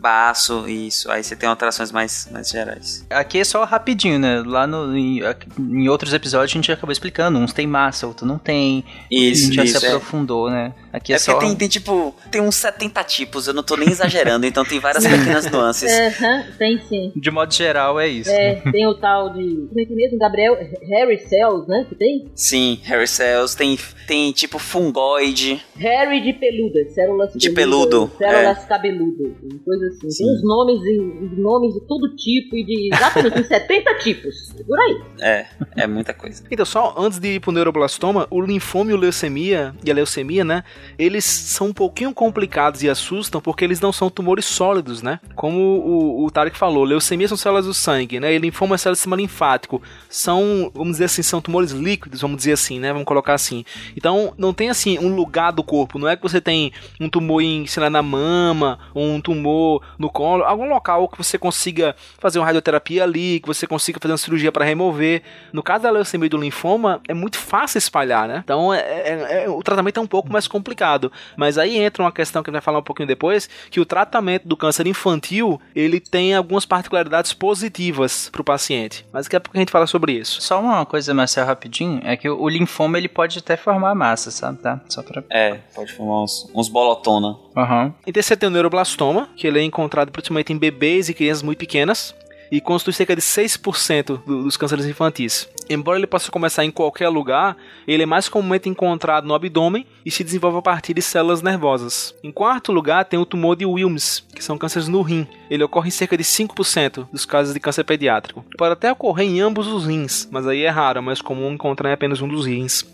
[0.00, 1.10] Baço, isso.
[1.10, 3.06] Aí você tem alterações mais, mais gerais.
[3.10, 4.42] Aqui é só rapidinho, né?
[4.44, 5.20] Lá no, em,
[5.58, 7.38] em outros episódios a gente acabou explicando.
[7.38, 8.84] Uns tem massa, outros não tem.
[9.10, 9.88] Isso, A gente isso, já se é.
[9.90, 10.72] aprofundou, né?
[10.92, 11.38] Aqui é, É só...
[11.38, 15.06] tem, tem tipo, tem uns 70 tipos, eu não tô nem exagerando, então tem várias
[15.06, 15.90] pequenas nuances.
[15.92, 17.12] Aham, tem sim.
[17.14, 18.30] De modo geral, é isso.
[18.30, 19.66] É, tem o tal de.
[19.68, 20.18] Como é que é mesmo?
[20.18, 20.54] Gabriel
[20.90, 21.86] Harry Cells, né?
[21.88, 22.30] Que tem?
[22.34, 25.62] Sim, Harry Cells, tem, tem tipo fungoide.
[25.76, 29.32] Harry de peluda, células De peludo, Células cabeludas,
[29.64, 30.10] coisa assim.
[30.10, 30.24] Sim.
[30.24, 34.52] Tem uns nomes, e, nomes de todo tipo e de exatamente tem 70 tipos.
[34.66, 35.02] Por aí.
[35.20, 35.46] É,
[35.76, 36.42] é muita coisa.
[36.50, 40.44] Então, só antes de ir pro neuroblastoma, o linfoma e o leucemia, e a leucemia,
[40.44, 40.64] né?
[40.98, 45.20] Eles são um pouquinho complicados e assustam porque eles não são tumores sólidos, né?
[45.34, 48.34] Como o, o Tarek falou, leucemia são células do sangue, né?
[48.34, 49.82] E linfoma é célula do sistema linfático.
[50.08, 52.92] São, vamos dizer assim, são tumores líquidos, vamos dizer assim, né?
[52.92, 53.64] Vamos colocar assim.
[53.96, 55.98] Então, não tem assim um lugar do corpo.
[55.98, 58.02] Não é que você tem um tumor em, sei lá, na
[58.52, 63.46] mama, um tumor no colo, algum local que você consiga fazer uma radioterapia ali, que
[63.46, 65.22] você consiga fazer uma cirurgia para remover.
[65.52, 68.40] No caso da leucemia e do linfoma, é muito fácil espalhar, né?
[68.44, 71.10] Então, é, é- é- o tratamento é um pouco mais complicado.
[71.36, 73.84] Mas aí entra uma questão que a gente vai falar um pouquinho depois, que o
[73.86, 79.06] tratamento do câncer infantil, ele tem algumas particularidades positivas para o paciente.
[79.12, 80.40] Mas daqui a pouco a gente fala sobre isso.
[80.42, 84.58] Só uma coisa, Marcel, rapidinho, é que o linfoma ele pode até formar massa, sabe?
[84.58, 84.80] Tá?
[84.88, 85.22] Só pra...
[85.30, 87.36] É, pode formar uns, uns bolotona.
[87.56, 87.94] Aham.
[88.06, 91.58] Em terceiro tem o neuroblastoma, que ele é encontrado principalmente em bebês e crianças muito
[91.58, 92.14] pequenas
[92.50, 95.48] e constitui cerca de 6% do- dos cânceres infantis.
[95.68, 100.10] Embora ele possa começar em qualquer lugar, ele é mais comumente encontrado no abdômen e
[100.10, 102.14] se desenvolve a partir de células nervosas.
[102.22, 105.26] Em quarto lugar, tem o tumor de Wilms, que são cânceres no rim.
[105.50, 108.44] Ele ocorre em cerca de 5% dos casos de câncer pediátrico.
[108.56, 111.90] Pode até ocorrer em ambos os rins, mas aí é raro, é mais comum encontrar
[111.90, 112.84] em apenas um dos rins.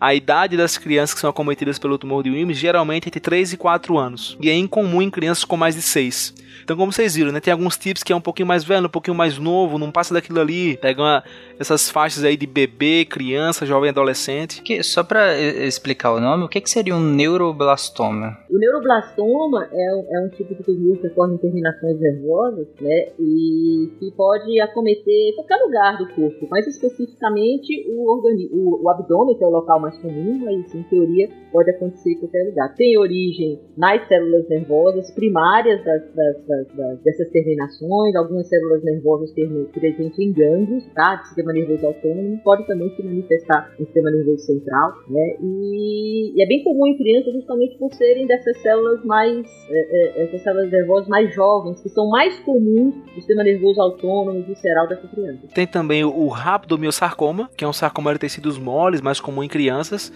[0.00, 3.54] A idade das crianças que são acometidas pelo tumor de Wilms geralmente é entre 3
[3.54, 6.34] e 4 anos, e é incomum em crianças com mais de 6.
[6.62, 8.90] Então, como vocês viram, né, tem alguns tipos que é um pouquinho mais velho, um
[8.90, 11.24] pouquinho mais novo, não passa daquilo ali, pega
[11.58, 14.62] essas faixas aí de bebê, criança, jovem adolescente.
[14.62, 18.38] Que- só pra eh, explicar o nome, o que, que seria um neuroblastoma?
[18.50, 23.08] O neuroblastoma é, um- é um tipo de tumor que ocorre em terminações nervosas, né?
[23.18, 29.36] E que pode acometer qualquer lugar do corpo, mais especificamente o, organi o, o abdômen,
[29.36, 32.74] que é o local mais comum, mas em teoria pode acontecer em qualquer lugar.
[32.76, 39.30] Tem origem nas células nervosas primárias das, das- das- das- dessas terminações, algumas células nervosas
[39.72, 41.16] presentes em gânglios, tá?
[41.16, 45.36] Do sistema nervoso autônomo, pode também se manifestar no sistema nervoso central, né?
[45.40, 50.24] E, e é bem comum em crianças justamente por serem dessas células mais, é, é,
[50.24, 54.88] essas células nervosas mais jovens, que são mais comuns no sistema nervoso autônomo e visceral
[54.88, 55.46] dessa criança.
[55.54, 59.48] Tem também o, o rabdomiossarcoma, que é um sarcoma de tecidos moles, mais comum em
[59.48, 60.12] crianças.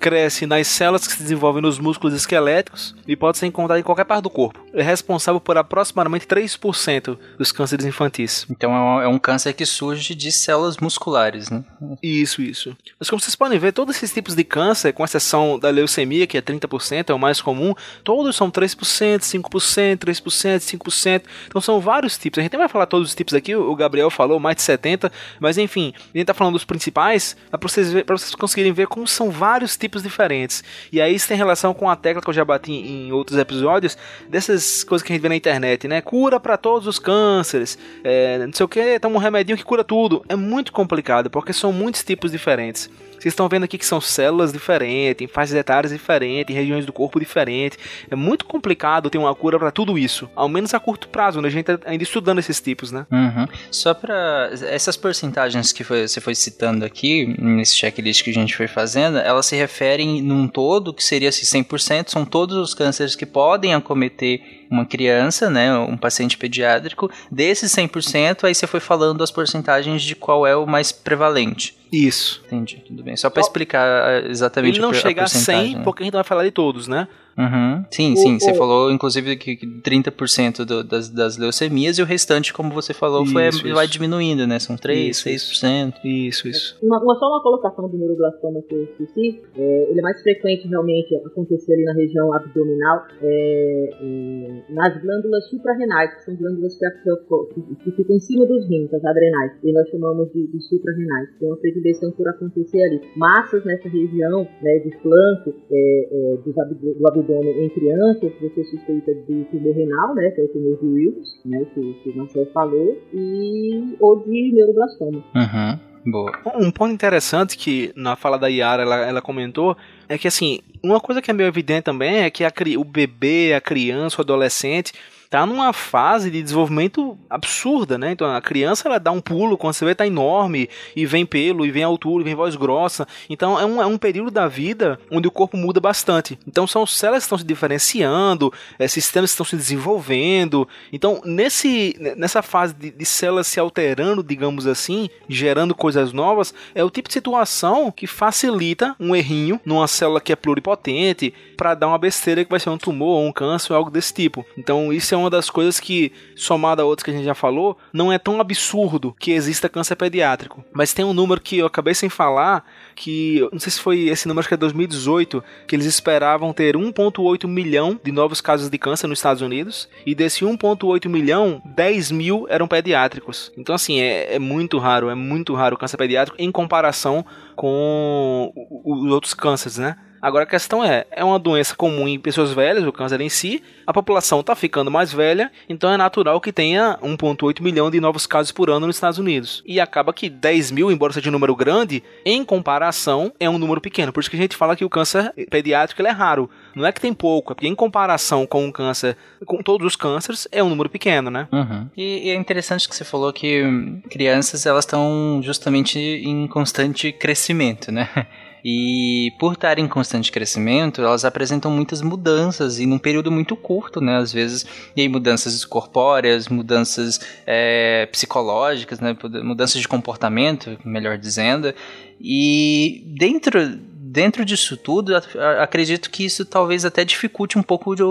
[0.00, 4.04] Cresce nas células que se desenvolvem nos músculos esqueléticos e pode ser encontrado em qualquer
[4.04, 4.58] parte do corpo.
[4.72, 8.46] É responsável por aproximadamente 3% dos cânceres infantis.
[8.50, 11.62] Então é um, é um câncer que surge de células musculares, né?
[12.02, 12.74] Isso, isso.
[12.98, 16.38] Mas como vocês podem ver, todos esses tipos de câncer, com exceção da leucemia, que
[16.38, 21.22] é 30%, é o mais comum, todos são 3%, 5%, 3%, 5%.
[21.46, 22.38] Então são vários tipos.
[22.38, 25.12] A gente nem vai falar todos os tipos aqui, o Gabriel falou mais de 70,
[25.38, 29.06] mas enfim, a gente tá falando dos principais, para vocês, ver- vocês conseguirem ver como
[29.06, 30.62] são vários tipos tipos diferentes.
[30.92, 33.98] E aí isso tem relação com a tecla que eu já bati em outros episódios,
[34.28, 36.00] dessas coisas que a gente vê na internet, né?
[36.00, 39.82] Cura para todos os cânceres, é, não sei o que, toma um remedinho que cura
[39.82, 40.24] tudo.
[40.28, 42.88] É muito complicado, porque são muitos tipos diferentes.
[43.20, 46.92] Vocês estão vendo aqui que são células diferentes, em fases etárias diferentes, em regiões do
[46.92, 47.78] corpo diferentes.
[48.10, 51.48] É muito complicado ter uma cura para tudo isso, ao menos a curto prazo, né?
[51.48, 53.06] A gente tá ainda estudando esses tipos, né?
[53.10, 53.46] Uhum.
[53.70, 58.56] Só para essas porcentagens que foi, você foi citando aqui, nesse checklist que a gente
[58.56, 59.79] foi fazendo, elas se referem
[60.22, 65.50] num todo, que seria assim, 100%, são todos os cânceres que podem acometer uma criança,
[65.50, 67.10] né, um paciente pediátrico.
[67.30, 71.76] Desses 100%, aí você foi falando as porcentagens de qual é o mais prevalente.
[71.92, 72.42] Isso.
[72.46, 73.16] Entendi, tudo bem.
[73.16, 75.82] Só para explicar exatamente Ele não a, chega a 100, né?
[75.82, 77.08] porque a gente vai falar de todos, né?
[77.40, 77.84] Uhum.
[77.90, 78.36] Sim, sim.
[78.36, 82.92] O, você falou, inclusive, que 30% do, das, das leucemias e o restante, como você
[82.92, 83.74] falou, isso, foi, isso.
[83.74, 84.58] vai diminuindo, né?
[84.58, 85.28] São 3, isso,
[85.64, 85.94] 6%.
[86.04, 86.78] Isso, isso.
[86.82, 89.40] Uma, uma, só uma colocação do neuroblastoma que eu esqueci.
[89.56, 95.48] É, ele é mais frequente, realmente, acontecer ali na região abdominal, é, é, nas glândulas
[95.48, 99.52] suprarrenais, que são glândulas que, que, que, ficam em cima dos rins, as adrenais.
[99.64, 101.30] E nós chamamos de, de suprarrenais.
[101.38, 103.00] Tem uma predileção por acontecer ali.
[103.16, 108.64] Massas nessa região, né, de flanco, é, é, dos do abdômen abdômen em crianças, você
[108.64, 112.16] suspeita de tumor renal, né, que é o tumor de Wills, né, que, que o
[112.16, 115.24] Marcelo falou, e, ou de neuroblastoma.
[115.34, 115.90] Uhum.
[116.06, 116.32] Boa.
[116.56, 119.76] Um ponto interessante que na fala da Yara ela, ela comentou
[120.08, 123.52] é que assim, uma coisa que é meio evidente também é que a, o bebê,
[123.52, 124.94] a criança, o adolescente,
[125.30, 128.10] tá numa fase de desenvolvimento absurda, né?
[128.10, 131.64] Então a criança ela dá um pulo, quando você vê tá enorme, e vem pelo,
[131.64, 133.06] e vem altura, e vem voz grossa.
[133.28, 136.36] Então é um, é um período da vida onde o corpo muda bastante.
[136.48, 140.66] Então são células que estão se diferenciando, é, sistemas que estão se desenvolvendo.
[140.92, 146.82] Então nesse, nessa fase de, de células se alterando, digamos assim, gerando coisas novas, é
[146.82, 151.86] o tipo de situação que facilita um errinho numa célula que é pluripotente para dar
[151.86, 154.44] uma besteira que vai ser um tumor ou um câncer ou algo desse tipo.
[154.58, 157.78] Então isso é uma das coisas que, somada a outras que a gente já falou,
[157.92, 160.64] não é tão absurdo que exista câncer pediátrico.
[160.72, 164.26] Mas tem um número que eu acabei sem falar, que não sei se foi esse
[164.26, 168.78] número, acho que é 2018, que eles esperavam ter 1,8 milhão de novos casos de
[168.78, 173.52] câncer nos Estados Unidos, e desse 1,8 milhão, 10 mil eram pediátricos.
[173.56, 178.52] Então, assim, é, é muito raro, é muito raro o câncer pediátrico em comparação com
[178.84, 179.96] os outros cânceres, né?
[180.20, 183.62] Agora a questão é, é uma doença comum em pessoas velhas, o câncer em si,
[183.86, 188.26] a população está ficando mais velha, então é natural que tenha 1,8 milhão de novos
[188.26, 189.62] casos por ano nos Estados Unidos.
[189.66, 193.80] E acaba que 10 mil, embora seja um número grande, em comparação é um número
[193.80, 194.12] pequeno.
[194.12, 196.50] Por isso que a gente fala que o câncer pediátrico é raro.
[196.74, 199.96] Não é que tem pouco, é porque em comparação com o câncer, com todos os
[199.96, 201.48] cânceres, é um número pequeno, né?
[201.50, 201.88] Uhum.
[201.96, 203.62] E, e, é interessante que você falou que
[204.10, 208.08] crianças elas estão justamente em constante crescimento, né?
[208.64, 214.00] E por estar em constante crescimento, elas apresentam muitas mudanças e num período muito curto,
[214.00, 214.16] né?
[214.16, 219.16] Às vezes, e aí mudanças corpóreas, mudanças é, psicológicas, né?
[219.42, 221.74] Mudanças de comportamento, melhor dizendo.
[222.20, 225.14] E dentro dentro disso tudo,
[225.60, 228.02] acredito que isso talvez até dificulte um pouco de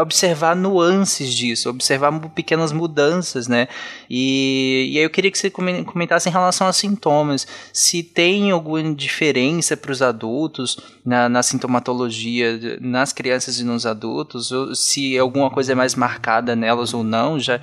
[0.00, 3.68] observar nuances disso, observar pequenas mudanças, né?
[4.08, 8.94] E, e aí eu queria que você comentasse em relação a sintomas, se tem alguma
[8.94, 15.50] diferença para os adultos na, na, sintomatologia nas crianças e nos adultos, ou se alguma
[15.50, 17.60] coisa é mais marcada nelas ou não, já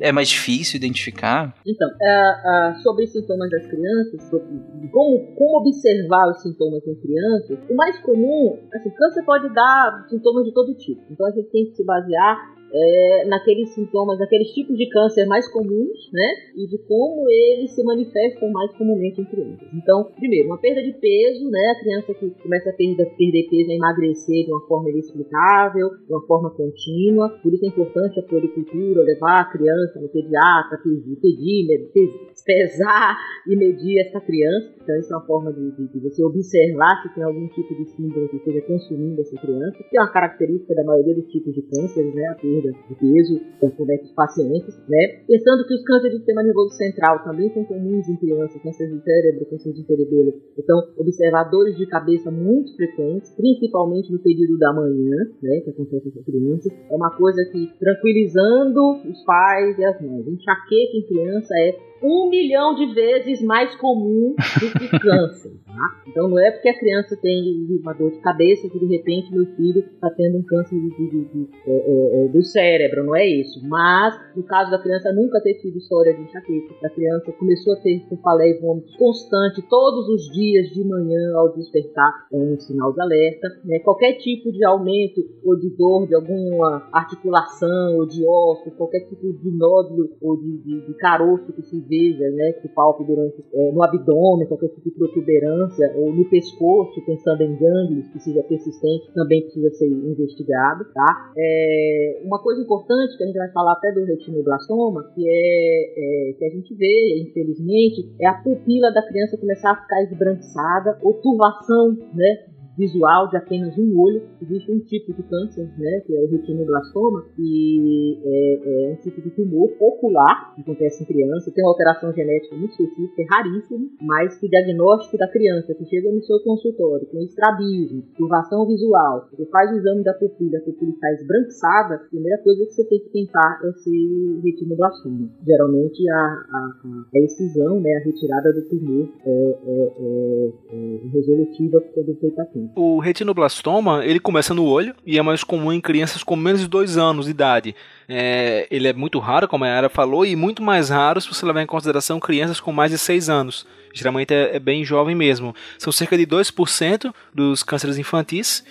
[0.00, 1.54] é mais difícil identificar?
[1.66, 4.46] Então, uh, uh, sobre sintomas das crianças, sobre
[4.90, 10.44] como, como observar os sintomas em crianças, o mais comum, assim, câncer pode dar sintomas
[10.44, 11.02] de todo tipo.
[11.10, 16.10] Então a gente tem se basear é, naqueles sintomas, naqueles tipos de câncer mais comuns,
[16.12, 16.28] né?
[16.54, 19.66] E de como eles se manifestam mais comumente em crianças.
[19.72, 21.72] Então, primeiro, uma perda de peso, né?
[21.74, 26.12] A criança que começa a perder, perder peso, a emagrecer de uma forma inexplicável, de
[26.12, 27.30] uma forma contínua.
[27.42, 33.18] Por isso é importante a floricultura, levar a criança no pediatra, pedir, pedir, pedir pesar
[33.46, 34.74] e medir essa criança.
[34.80, 37.84] Então, isso é uma forma de, de, de, você observar se tem algum tipo de
[37.90, 41.62] síndrome que esteja consumindo essa criança, que é uma característica da maioria dos tipos de
[41.62, 42.26] cânceres, né?
[42.28, 45.22] A perda de peso acomete os pacientes, né?
[45.26, 49.02] Pensando que os cânceres do sistema nervoso central também são comuns em crianças, câncer de
[49.02, 50.34] cérebro, câncer de cerebelo.
[50.58, 55.60] Então, observar dores de cabeça muito frequentes, principalmente no período da manhã, né?
[55.60, 60.26] Que acontece com crianças, é uma coisa que tranquilizando os pais e as mães.
[60.26, 65.52] Enxaqueca em criança é um milhão de vezes mais comum do que câncer.
[65.76, 66.02] Tá?
[66.08, 69.44] Então não é porque a criança tem uma dor de cabeça que de repente meu
[69.56, 73.16] filho está tendo um câncer de, de, de, de, é, é, é do cérebro, não
[73.16, 73.60] é isso.
[73.68, 76.74] Mas, no caso da criança, nunca ter tido história de enxaqueca.
[76.84, 81.54] A criança começou a ter, como falei, vômitos constante todos os dias de manhã ao
[81.54, 83.48] despertar, é um sinal de alerta.
[83.64, 83.78] Né?
[83.80, 89.32] Qualquer tipo de aumento ou de dor de alguma articulação ou de osso, qualquer tipo
[89.32, 93.72] de nódulo ou de, de, de caroço que se veja, né, que palpe durante, é,
[93.72, 99.12] no abdômen, qualquer tipo de protuberância, ou no pescoço, pensando em gânglios que seja persistente,
[99.14, 101.32] também precisa ser investigado, tá?
[101.36, 106.32] É, uma coisa importante que a gente vai falar até do retinoblastoma, que é, é,
[106.34, 111.14] que a gente vê, infelizmente, é a pupila da criança começar a ficar esbranquiçada, ou
[111.14, 112.46] turvação, né,
[112.76, 114.22] visual de apenas um olho.
[114.40, 119.20] Existe um tipo de câncer, né, que é o retinoblastoma, que é, é um tipo
[119.20, 123.90] de tumor ocular, que acontece em criança, tem uma alteração genética muito específica, é raríssimo,
[124.02, 129.28] mas que o diagnóstico da criança que chega no seu consultório com estrabismo, curvação visual,
[129.30, 132.84] você faz o exame da pupila, a pupila está esbranquiçada, a primeira coisa que você
[132.84, 135.28] tem que tentar é ser retinoblastoma.
[135.44, 136.70] Geralmente a, a,
[137.14, 142.65] a excisão, né, a retirada do tumor é, é, é, é resolutiva quando feita assim.
[142.74, 146.68] O retinoblastoma, ele começa no olho e é mais comum em crianças com menos de
[146.68, 147.74] 2 anos de idade.
[148.08, 151.44] É, ele é muito raro, como a Yara falou, e muito mais raro se você
[151.44, 153.66] levar em consideração crianças com mais de 6 anos.
[153.92, 155.54] Geralmente é, é bem jovem mesmo.
[155.78, 158.64] São cerca de 2% dos cânceres infantis.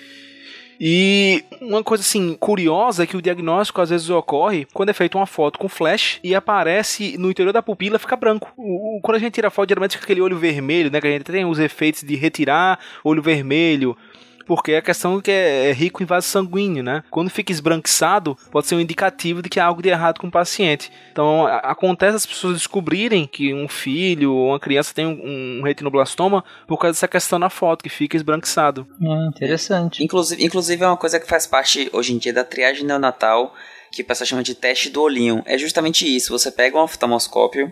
[0.80, 5.18] E uma coisa assim curiosa é que o diagnóstico às vezes ocorre quando é feita
[5.18, 8.52] uma foto com flash e aparece no interior da pupila fica branco.
[8.58, 11.00] O, o, quando a gente tira foto, geralmente fica aquele olho vermelho, né?
[11.00, 13.98] Que a gente tem os efeitos de retirar olho vermelho,
[14.46, 17.04] porque é a questão que é, é rico em vaso sanguíneo, né?
[17.10, 20.32] Quando fica esbranquiçado, pode ser um indicativo de que há algo de errado com o
[20.32, 20.92] paciente.
[21.12, 26.44] Então, acontece as pessoas descobrirem que um filho ou uma criança tem um, um retinoblastoma
[26.68, 28.88] por causa dessa questão na foto, que fica esbranquiçado.
[29.00, 30.04] Hum, interessante.
[30.04, 33.54] Inclusive, inclusive, é uma coisa que faz parte, hoje em dia, da triagem neonatal,
[33.92, 35.42] que o pessoal chama de teste do olhinho.
[35.46, 37.72] É justamente isso, você pega um oftalmoscópio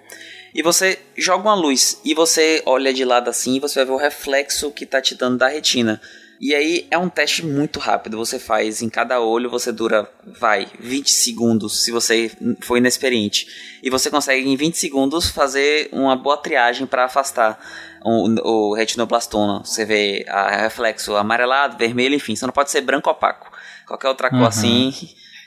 [0.53, 3.91] e você joga uma luz e você olha de lado assim e você vai ver
[3.91, 5.99] o reflexo que está te dando da retina.
[6.43, 8.17] E aí é um teste muito rápido.
[8.17, 12.29] Você faz em cada olho, você dura, vai, 20 segundos se você
[12.59, 13.47] for inexperiente.
[13.81, 17.57] E você consegue em 20 segundos fazer uma boa triagem para afastar
[18.03, 19.63] o, o retinoblastoma.
[19.63, 22.35] Você vê a reflexo amarelado, vermelho, enfim.
[22.35, 23.49] Só não pode ser branco opaco.
[23.87, 24.45] Qualquer outra cor uhum.
[24.45, 24.93] assim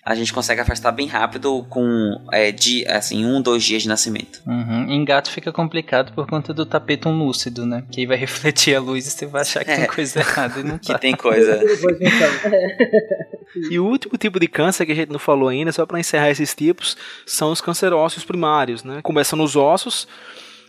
[0.07, 4.41] a gente consegue afastar bem rápido com é, de, assim, um, dois dias de nascimento.
[4.47, 4.87] Uhum.
[4.89, 7.83] Em gato fica complicado por conta do tapete lúcido, né?
[7.91, 9.79] Que aí vai refletir a luz e você vai achar que é.
[9.79, 10.99] tem coisa errada e não Que tá.
[10.99, 11.59] tem coisa.
[13.69, 16.31] e o último tipo de câncer que a gente não falou ainda, só para encerrar
[16.31, 16.97] esses tipos,
[17.27, 17.61] são os
[17.93, 19.01] ósseos primários, né?
[19.03, 20.07] Começam nos ossos,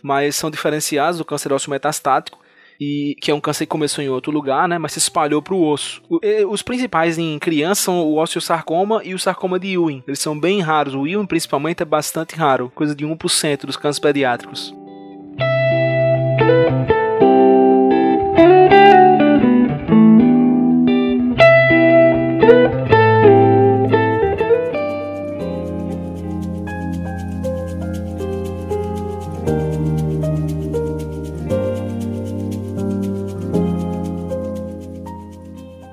[0.02, 2.40] mas são diferenciados do câncer ósseo metastático
[2.80, 5.54] e que é um câncer que começou em outro lugar, né, mas se espalhou para
[5.54, 6.02] o osso.
[6.48, 10.02] Os principais em criança são o osteosarcoma e o sarcoma de Ewing.
[10.06, 10.94] Eles são bem raros.
[10.94, 14.74] O Ewing, principalmente, é bastante raro, coisa de 1% dos cânceres pediátricos.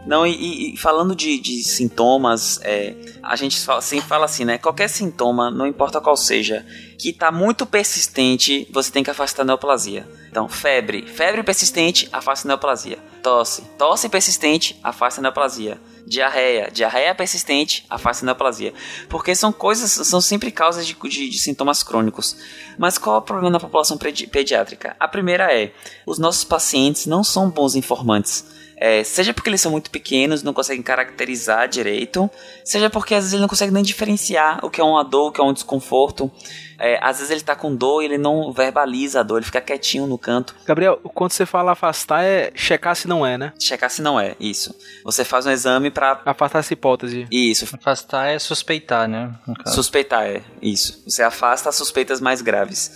[0.05, 2.93] Não, e, e falando de, de sintomas, é,
[3.23, 4.57] a gente sempre fala assim, né?
[4.57, 6.63] Qualquer sintoma, não importa qual seja,
[6.99, 10.07] que está muito persistente, você tem que afastar a neoplasia.
[10.29, 12.99] Então, febre, febre persistente, afasta a neoplasia.
[13.23, 15.79] Tosse, tosse persistente, afasta a neoplasia.
[16.05, 18.73] Diarreia, diarreia persistente, afasta a neoplasia.
[19.09, 22.37] Porque são coisas, são sempre causas de, de, de sintomas crônicos.
[22.77, 24.95] Mas qual é o problema na população pediátrica?
[24.99, 25.73] A primeira é,
[26.05, 28.45] os nossos pacientes não são bons informantes.
[28.77, 32.29] É, seja porque eles são muito pequenos, não conseguem caracterizar direito,
[32.63, 35.31] seja porque às vezes ele não consegue nem diferenciar o que é uma dor, o
[35.31, 36.31] que é um desconforto.
[36.77, 39.61] É, às vezes ele tá com dor e ele não verbaliza a dor, ele fica
[39.61, 40.53] quietinho no canto.
[40.65, 43.53] Gabriel, quando você fala afastar é checar se não é, né?
[43.57, 44.75] Checar se não é, isso.
[45.03, 47.27] Você faz um exame para afastar essa hipótese.
[47.31, 47.63] Isso.
[47.75, 49.33] Afastar é suspeitar, né?
[49.67, 51.01] Suspeitar é, isso.
[51.07, 52.91] Você afasta as suspeitas mais graves.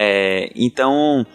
[0.00, 1.26] É, então,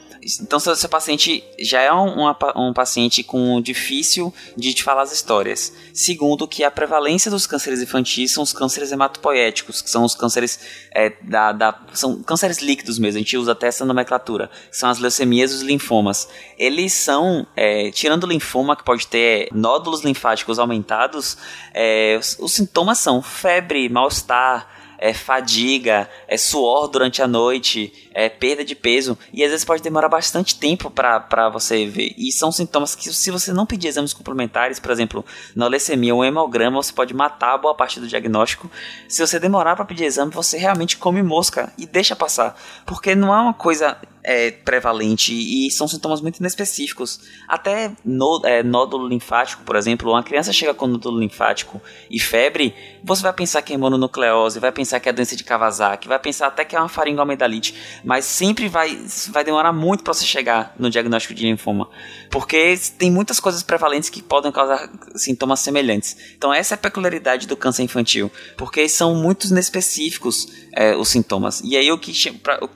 [0.41, 5.01] então, se o seu paciente já é um, um paciente com difícil de te falar
[5.01, 5.73] as histórias.
[5.93, 10.59] Segundo, que a prevalência dos cânceres infantis são os cânceres hematopoéticos, que são os cânceres
[10.91, 13.17] é, da, da, são cânceres líquidos mesmo.
[13.17, 14.49] A gente usa até essa nomenclatura.
[14.71, 16.27] São as leucemias e os linfomas.
[16.57, 21.37] Eles são, é, tirando o linfoma que pode ter nódulos linfáticos aumentados,
[21.73, 28.29] é, os, os sintomas são febre, mal-estar é fadiga, é suor durante a noite, é
[28.29, 29.17] perda de peso.
[29.33, 32.13] E às vezes pode demorar bastante tempo para você ver.
[32.17, 36.23] E são sintomas que, se você não pedir exames complementares, por exemplo, na leucemia, um
[36.23, 38.69] hemograma, você pode matar boa parte do diagnóstico.
[39.07, 42.59] Se você demorar para pedir exame, você realmente come mosca e deixa passar.
[42.85, 47.19] Porque não é uma coisa é, prevalente e são sintomas muito inespecíficos.
[47.47, 52.73] Até no, é, nódulo linfático, por exemplo, uma criança chega com nódulo linfático e febre,
[53.03, 56.47] você vai pensar que é mononucleose, vai pensar que é doença de Kawasaki, vai pensar
[56.47, 58.99] até que é uma faringoamidalite, mas sempre vai,
[59.29, 61.89] vai demorar muito para você chegar no diagnóstico de linfoma,
[62.29, 66.17] porque tem muitas coisas prevalentes que podem causar sintomas semelhantes.
[66.37, 71.61] Então essa é a peculiaridade do câncer infantil, porque são muito inespecíficos é, os sintomas.
[71.63, 72.13] E aí o que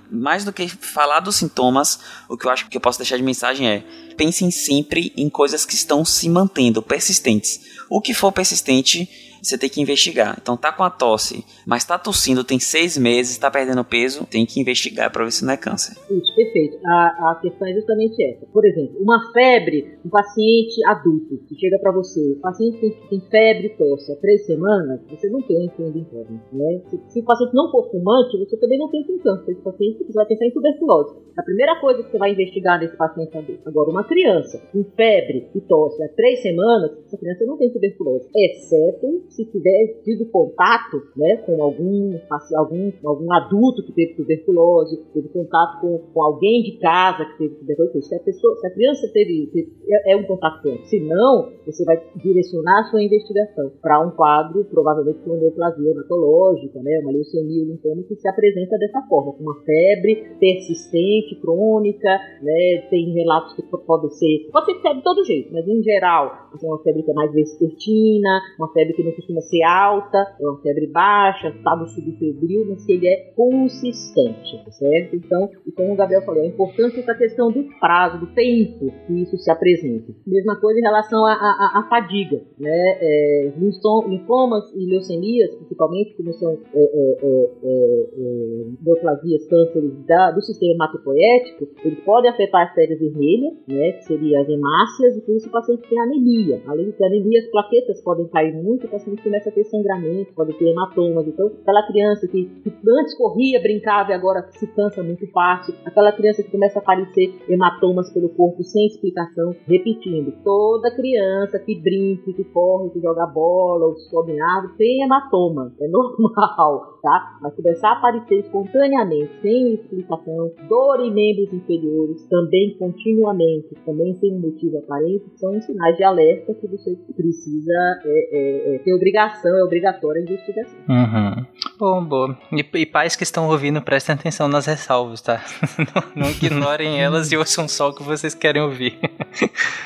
[0.09, 1.99] mais do que falar dos sintomas,
[2.29, 3.83] o que eu acho que eu posso deixar de mensagem é:
[4.15, 7.59] pensem sempre em coisas que estão se mantendo persistentes.
[7.89, 10.37] O que for persistente você tem que investigar.
[10.41, 14.45] Então tá com a tosse, mas tá tossindo, tem seis meses, tá perdendo peso, tem
[14.45, 15.97] que investigar para ver se não é câncer.
[16.09, 16.77] Isso, perfeito.
[16.85, 18.45] A, a questão é justamente essa.
[18.47, 23.21] Por exemplo, uma febre, um paciente adulto que chega para você, o paciente tem, tem
[23.29, 26.81] febre tosse há três semanas, você não tem influenza interna, né?
[26.89, 29.51] Se, se, o paciente não for fumante, você também não tem câncer.
[29.51, 31.15] Esse paciente você vai pensar em tuberculose.
[31.37, 33.61] A primeira coisa que você vai investigar nesse paciente adulto.
[33.65, 38.29] Agora, uma criança com febre e tosse há três semanas, essa criança não tem tuberculose,
[38.35, 42.17] exceto se tiver tido contato né, com algum,
[42.55, 47.55] algum, algum adulto que teve tuberculose, teve contato com, com alguém de casa que teve
[47.55, 50.99] tuberculose, se a, pessoa, se a criança teve, teve é, é, um contato com se
[51.01, 56.99] não, você vai direcionar a sua investigação para um quadro, provavelmente com neoplasia hematológica, né,
[57.01, 62.09] uma leucemia linfoma que se apresenta dessa forma, com uma febre persistente, crônica,
[62.41, 66.49] né, tem relatos que podem ser, pode ser febre de todo jeito, mas em geral,
[66.63, 70.87] uma febre que é mais vespertina, uma febre que não ser alta, é uma febre
[70.87, 75.15] baixa, estado subfebril, mas que ele é consistente, tá certo?
[75.15, 79.21] Então, e como o Gabriel falou, é importante essa questão do prazo, do tempo que
[79.21, 80.13] isso se apresenta.
[80.25, 82.97] Mesma coisa em relação à fadiga, né?
[82.99, 90.41] É, linfomas e leucemias, principalmente, como são é, é, é, é neoplasias, cânceres da, do
[90.41, 93.91] sistema hematopoético, eles podem afetar a artéria vermelha, né?
[93.93, 96.61] Que seria as hemácias, e por isso o paciente tem anemia.
[96.67, 100.33] Além de ter anemia, as plaquetas podem cair muito, o paciente começa a ter sangramento,
[100.33, 101.27] pode ter hematomas.
[101.27, 106.11] Então, aquela criança que, que antes corria, brincava e agora se cansa muito fácil, aquela
[106.11, 112.33] criança que começa a aparecer hematomas pelo corpo sem explicação, repetindo, toda criança que brinca,
[112.33, 117.37] que corre, que joga bola ou sobe em árvore tem hematoma, é normal, tá?
[117.41, 124.37] Mas começar a aparecer espontaneamente, sem explicação, dor em membros inferiores, também continuamente, também sem
[124.39, 129.63] motivo aparente, são sinais de alerta que você precisa é, é, é, ter obrigação, é
[129.63, 130.77] obrigatória a investigação.
[130.89, 131.45] Uhum.
[131.79, 132.37] Bom, boa.
[132.51, 135.41] E, e, pais que estão ouvindo, prestem atenção nas ressalvas, tá?
[136.15, 138.97] não, não ignorem elas e ouçam só o que vocês querem ouvir.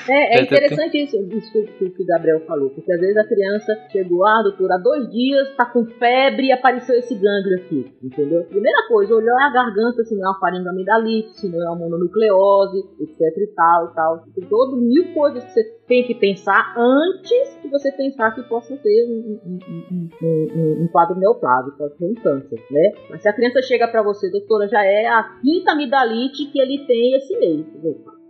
[0.10, 3.78] É, é interessante isso, isso que, que o Gabriel falou, porque às vezes a criança
[3.92, 8.44] chegou, ah, doutor, há dois dias tá com febre e apareceu esse gânglio aqui, entendeu?
[8.46, 12.80] Primeira coisa, olhou a garganta, se não é uma faringoamidalite, se não é uma mononucleose,
[13.00, 14.24] etc e tal e tal.
[14.34, 18.78] Tem todo mil coisas que você tem que pensar antes de você pensar que possa
[18.78, 22.94] ter um, um, um, um, quadro neoplásico, pode ser um câncer, né?
[23.10, 26.86] Mas se a criança chega para você, doutora, já é a quinta amidalite que ele
[26.88, 27.66] tem esse mês.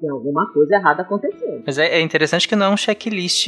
[0.02, 1.62] Tem alguma coisa errada acontecendo.
[1.64, 3.47] Mas é, é, interessante que não é um checklist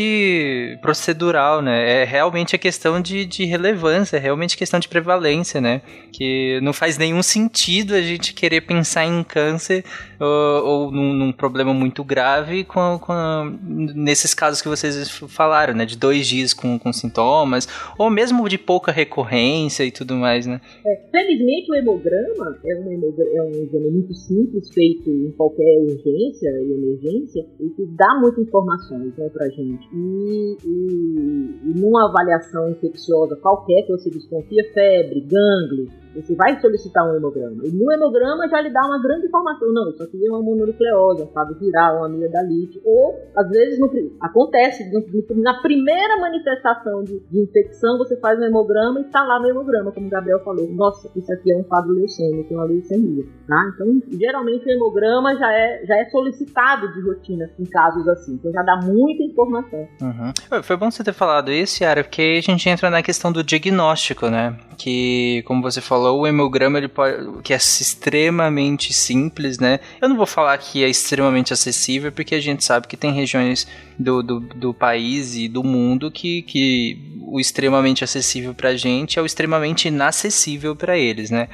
[0.84, 2.04] procedural, né?
[2.04, 5.82] É realmente a questão de, de relevância, é realmente questão de prevalência, né?
[6.12, 9.84] Que não faz nenhum sentido a gente querer pensar em câncer
[10.20, 15.88] ou, ou num, num, problema muito grave com, com, nesses casos que vocês falaram, né?
[15.88, 20.62] De dois dias com, com sintomas, ou mesmo de pouca recorrência e tudo mais, né?
[20.86, 25.80] É, felizmente o hemograma é um, hemograma, é um exame muito simples, feito em qualquer
[25.80, 29.88] urgência e emergência, e que dá muitas informações né, pra gente.
[29.94, 37.06] E, e, e numa avaliação infecciosa qualquer que você desconfia, febre, gânglio, você vai solicitar
[37.10, 37.64] um hemograma.
[37.64, 39.72] E no hemograma já lhe dá uma grande informação.
[39.74, 42.82] Não, isso aqui é uma mononucleose, um quadro viral, uma amigdalite.
[42.86, 43.90] Ou, às vezes, no,
[44.22, 49.40] acontece, no, na primeira manifestação de, de, infecção, você faz um hemograma e está lá
[49.40, 50.70] no hemograma, como o Gabriel falou.
[50.72, 53.24] Nossa, isso aqui é um quadro leucêmico, uma leucemia.
[53.48, 53.72] Tá?
[53.74, 58.34] Então, geralmente, o hemograma já é, já é solicitado de rotina em casos assim.
[58.34, 59.88] Então, já dá muita informação.
[60.02, 60.62] Uhum.
[60.64, 64.30] Foi bom você ter falado isso, Yara, porque a gente entra na questão do diagnóstico,
[64.30, 64.58] né?
[64.74, 69.80] Que, como você falou, o hemograma ele pode, que é extremamente simples, né?
[70.02, 73.68] Eu não vou falar que é extremamente acessível, porque a gente sabe que tem regiões
[73.98, 79.22] do, do, do país e do mundo que, que o extremamente acessível pra gente é
[79.22, 81.48] o extremamente inacessível para eles, né?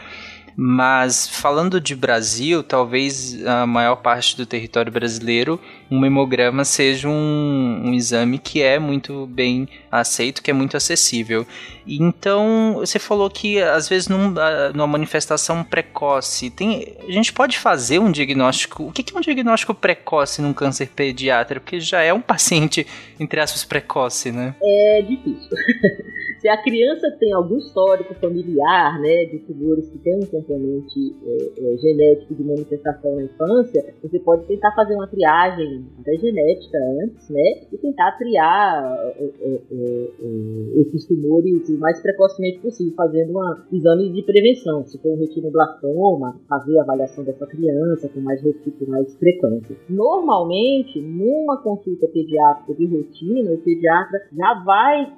[0.61, 5.57] Mas falando de Brasil, talvez a maior parte do território brasileiro,
[5.89, 11.47] um hemograma seja um, um exame que é muito bem aceito, que é muito acessível.
[11.87, 14.33] Então, você falou que às vezes num,
[14.73, 18.83] numa manifestação precoce, tem, a gente pode fazer um diagnóstico.
[18.83, 21.63] O que é um diagnóstico precoce num câncer pediátrico?
[21.63, 22.85] Porque já é um paciente,
[23.17, 24.53] entre aspas, precoce, né?
[24.61, 25.49] É difícil.
[26.39, 31.73] Se a criança tem algum histórico familiar, né, de tumores que tem um componente é,
[31.73, 37.29] é, genético de manifestação na infância, você pode tentar fazer uma triagem até genética antes,
[37.29, 43.37] né, e tentar triar é, é, é, é esses tumores o mais precocemente possível, fazendo
[43.37, 44.85] um exame de prevenção.
[44.85, 49.75] Se for um retinoblastoma, fazer a avaliação dessa criança com mais, com mais frequência.
[49.89, 55.13] Normalmente, numa consulta pediátrica de rotina, o pediatra já vai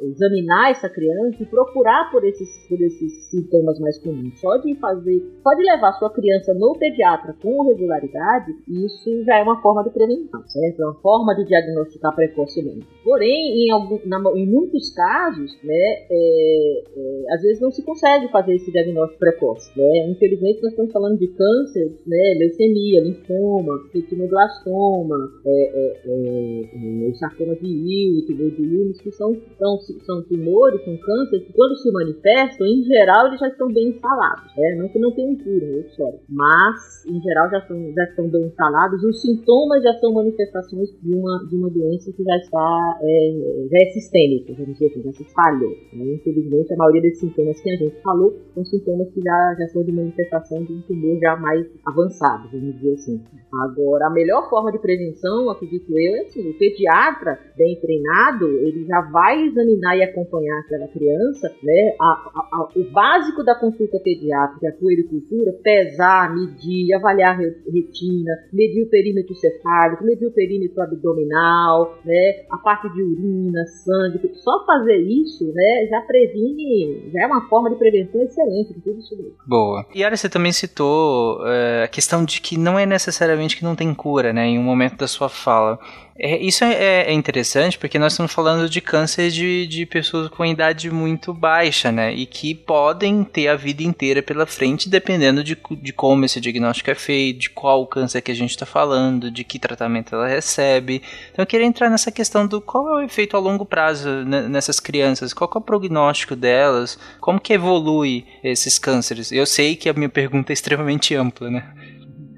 [0.00, 4.38] examinar essa criança e procurar por esses, por esses sintomas mais comuns.
[4.40, 9.42] Só de fazer, só de levar sua criança no pediatra com regularidade, isso já é
[9.42, 10.82] uma forma de prevenção, certo?
[10.82, 12.86] É uma forma de diagnosticar precocemente.
[13.04, 18.28] Porém, em, algum, na, em muitos casos, né, é, é, às vezes não se consegue
[18.28, 19.70] fazer esse diagnóstico precoce.
[19.76, 20.08] Né?
[20.10, 27.54] Infelizmente, nós estamos falando de câncer, né, leucemia, linfoma, retinoblastoma, é, é, é, é sarcoma
[27.56, 32.66] de Ewing, de Wilms, que são, são são tumores, são cânceres, que quando se manifestam,
[32.66, 34.44] em geral, eles já estão bem instalados.
[34.56, 34.76] Né?
[34.76, 36.20] Não que não tenham cura, é história.
[36.28, 39.02] Mas, em geral, já, são, já estão bem instalados.
[39.02, 43.78] Os sintomas já são manifestações de uma, de uma doença que já está é, já
[43.78, 45.70] é sistêmica, vamos dizer assim, já se espalhou.
[45.92, 46.14] Né?
[46.14, 49.82] Infelizmente, a maioria desses sintomas que a gente falou são sintomas que já, já são
[49.82, 53.20] de manifestação de um tumor já mais avançado, vamos dizer assim.
[53.52, 58.84] Agora, a melhor forma de prevenção, acredito eu, é assim, o pediatra bem treinado, ele
[58.86, 61.94] já vai examinar e acompanhar aquela criança, né?
[62.00, 68.82] A, a, a, o básico da consulta pediátrica, puericultura, pesar, medir, avaliar a retina, medir
[68.82, 72.44] o perímetro cefálico, medir o perímetro abdominal, né?
[72.50, 75.86] A parte de urina, sangue, só fazer isso, né?
[75.88, 79.14] Já previne, já é uma forma de prevenção excelente tudo isso.
[79.46, 79.86] Boa.
[79.94, 83.76] E Ara, você também citou é, a questão de que não é necessariamente que não
[83.76, 84.46] tem cura, né?
[84.46, 85.78] Em um momento da sua fala.
[86.18, 90.44] É, isso é, é, interessante porque nós estamos falando de câncer de, de pessoas com
[90.44, 92.12] idade muito baixa, né?
[92.12, 96.90] E que podem ter a vida inteira pela frente, dependendo de, de como esse diagnóstico
[96.90, 101.02] é feito, de qual câncer que a gente está falando, de que tratamento ela recebe.
[101.32, 104.78] Então eu queria entrar nessa questão do qual é o efeito a longo prazo nessas
[104.78, 109.32] crianças, qual é o prognóstico delas, como que evolui esses cânceres.
[109.32, 111.64] Eu sei que a minha pergunta é extremamente ampla, né?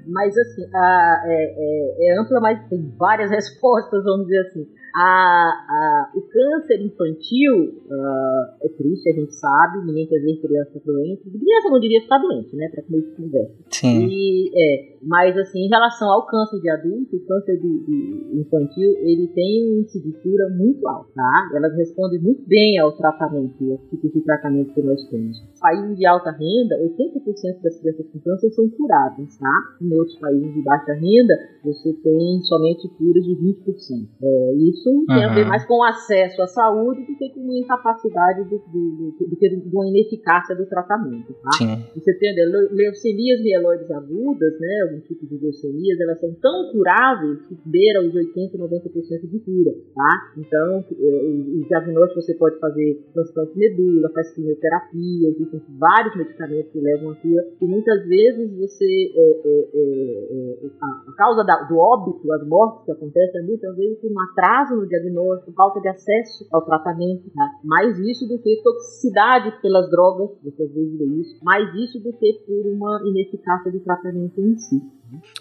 [0.07, 4.67] Mas assim, a, é, é, é, ampla, mas tem várias respostas, vamos dizer assim.
[4.95, 10.81] A, a, o câncer infantil uh, é triste, a gente sabe, ninguém quer ver criança
[10.85, 11.29] doente.
[11.29, 12.69] Criança não devia ficar doente, né?
[12.69, 13.53] Pra começo de conversa.
[13.71, 14.07] Sim.
[14.09, 18.91] E, é, mas assim, em relação ao câncer de adulto, o câncer de, de infantil,
[18.99, 21.49] ele tem um índice de cura muito alto, tá?
[21.53, 25.37] Elas respondem muito bem ao tratamento, ao tipo de tratamento que nós temos.
[25.59, 29.75] Países de alta renda, 80% das crianças com câncer são curadas, tá?
[29.81, 31.33] Em outros países de baixa renda,
[31.65, 34.07] você tem somente curas de 20%.
[34.23, 35.05] É, isso isso uhum.
[35.05, 38.57] tem a ver mais com o acesso à saúde do que com a incapacidade do,
[38.59, 41.33] do, do, do que com a ineficácia do tratamento.
[41.41, 41.51] Tá?
[41.57, 41.83] Sim.
[41.95, 42.35] Você tem
[42.71, 48.15] leucemias mieloides agudas, né, algum tipo de leucemias, elas são tão curáveis que beiram os
[48.15, 49.71] 80, 90% de cura.
[49.95, 50.33] Tá?
[50.37, 56.71] Então, eh, os diagnósticos você pode fazer transplante de medula, faz quimioterapia, existem vários medicamentos
[56.71, 61.63] que levam à cura, e muitas vezes você, é, é, é, a, a, causa da,
[61.63, 65.87] do óbito, as mortes que acontecem, muitas vezes por um atraso no diagnóstico, falta de
[65.87, 67.51] acesso ao tratamento, tá?
[67.63, 72.71] mais isso do que toxicidade pelas drogas, você vezes isso, mais isso do que por
[72.71, 74.81] uma ineficácia de tratamento em si.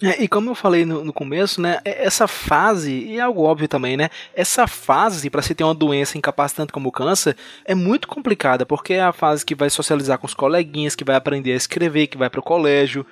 [0.02, 3.42] É, e como eu falei no, no, começo, né, é, essa fase, e é algo
[3.42, 7.74] óbvio também, né, essa fase para se ter uma doença incapacitante como o câncer é
[7.74, 11.52] muito complicada, porque é a fase que vai socializar com os coleguinhas, que vai aprender
[11.52, 13.06] a escrever, que vai para o colégio,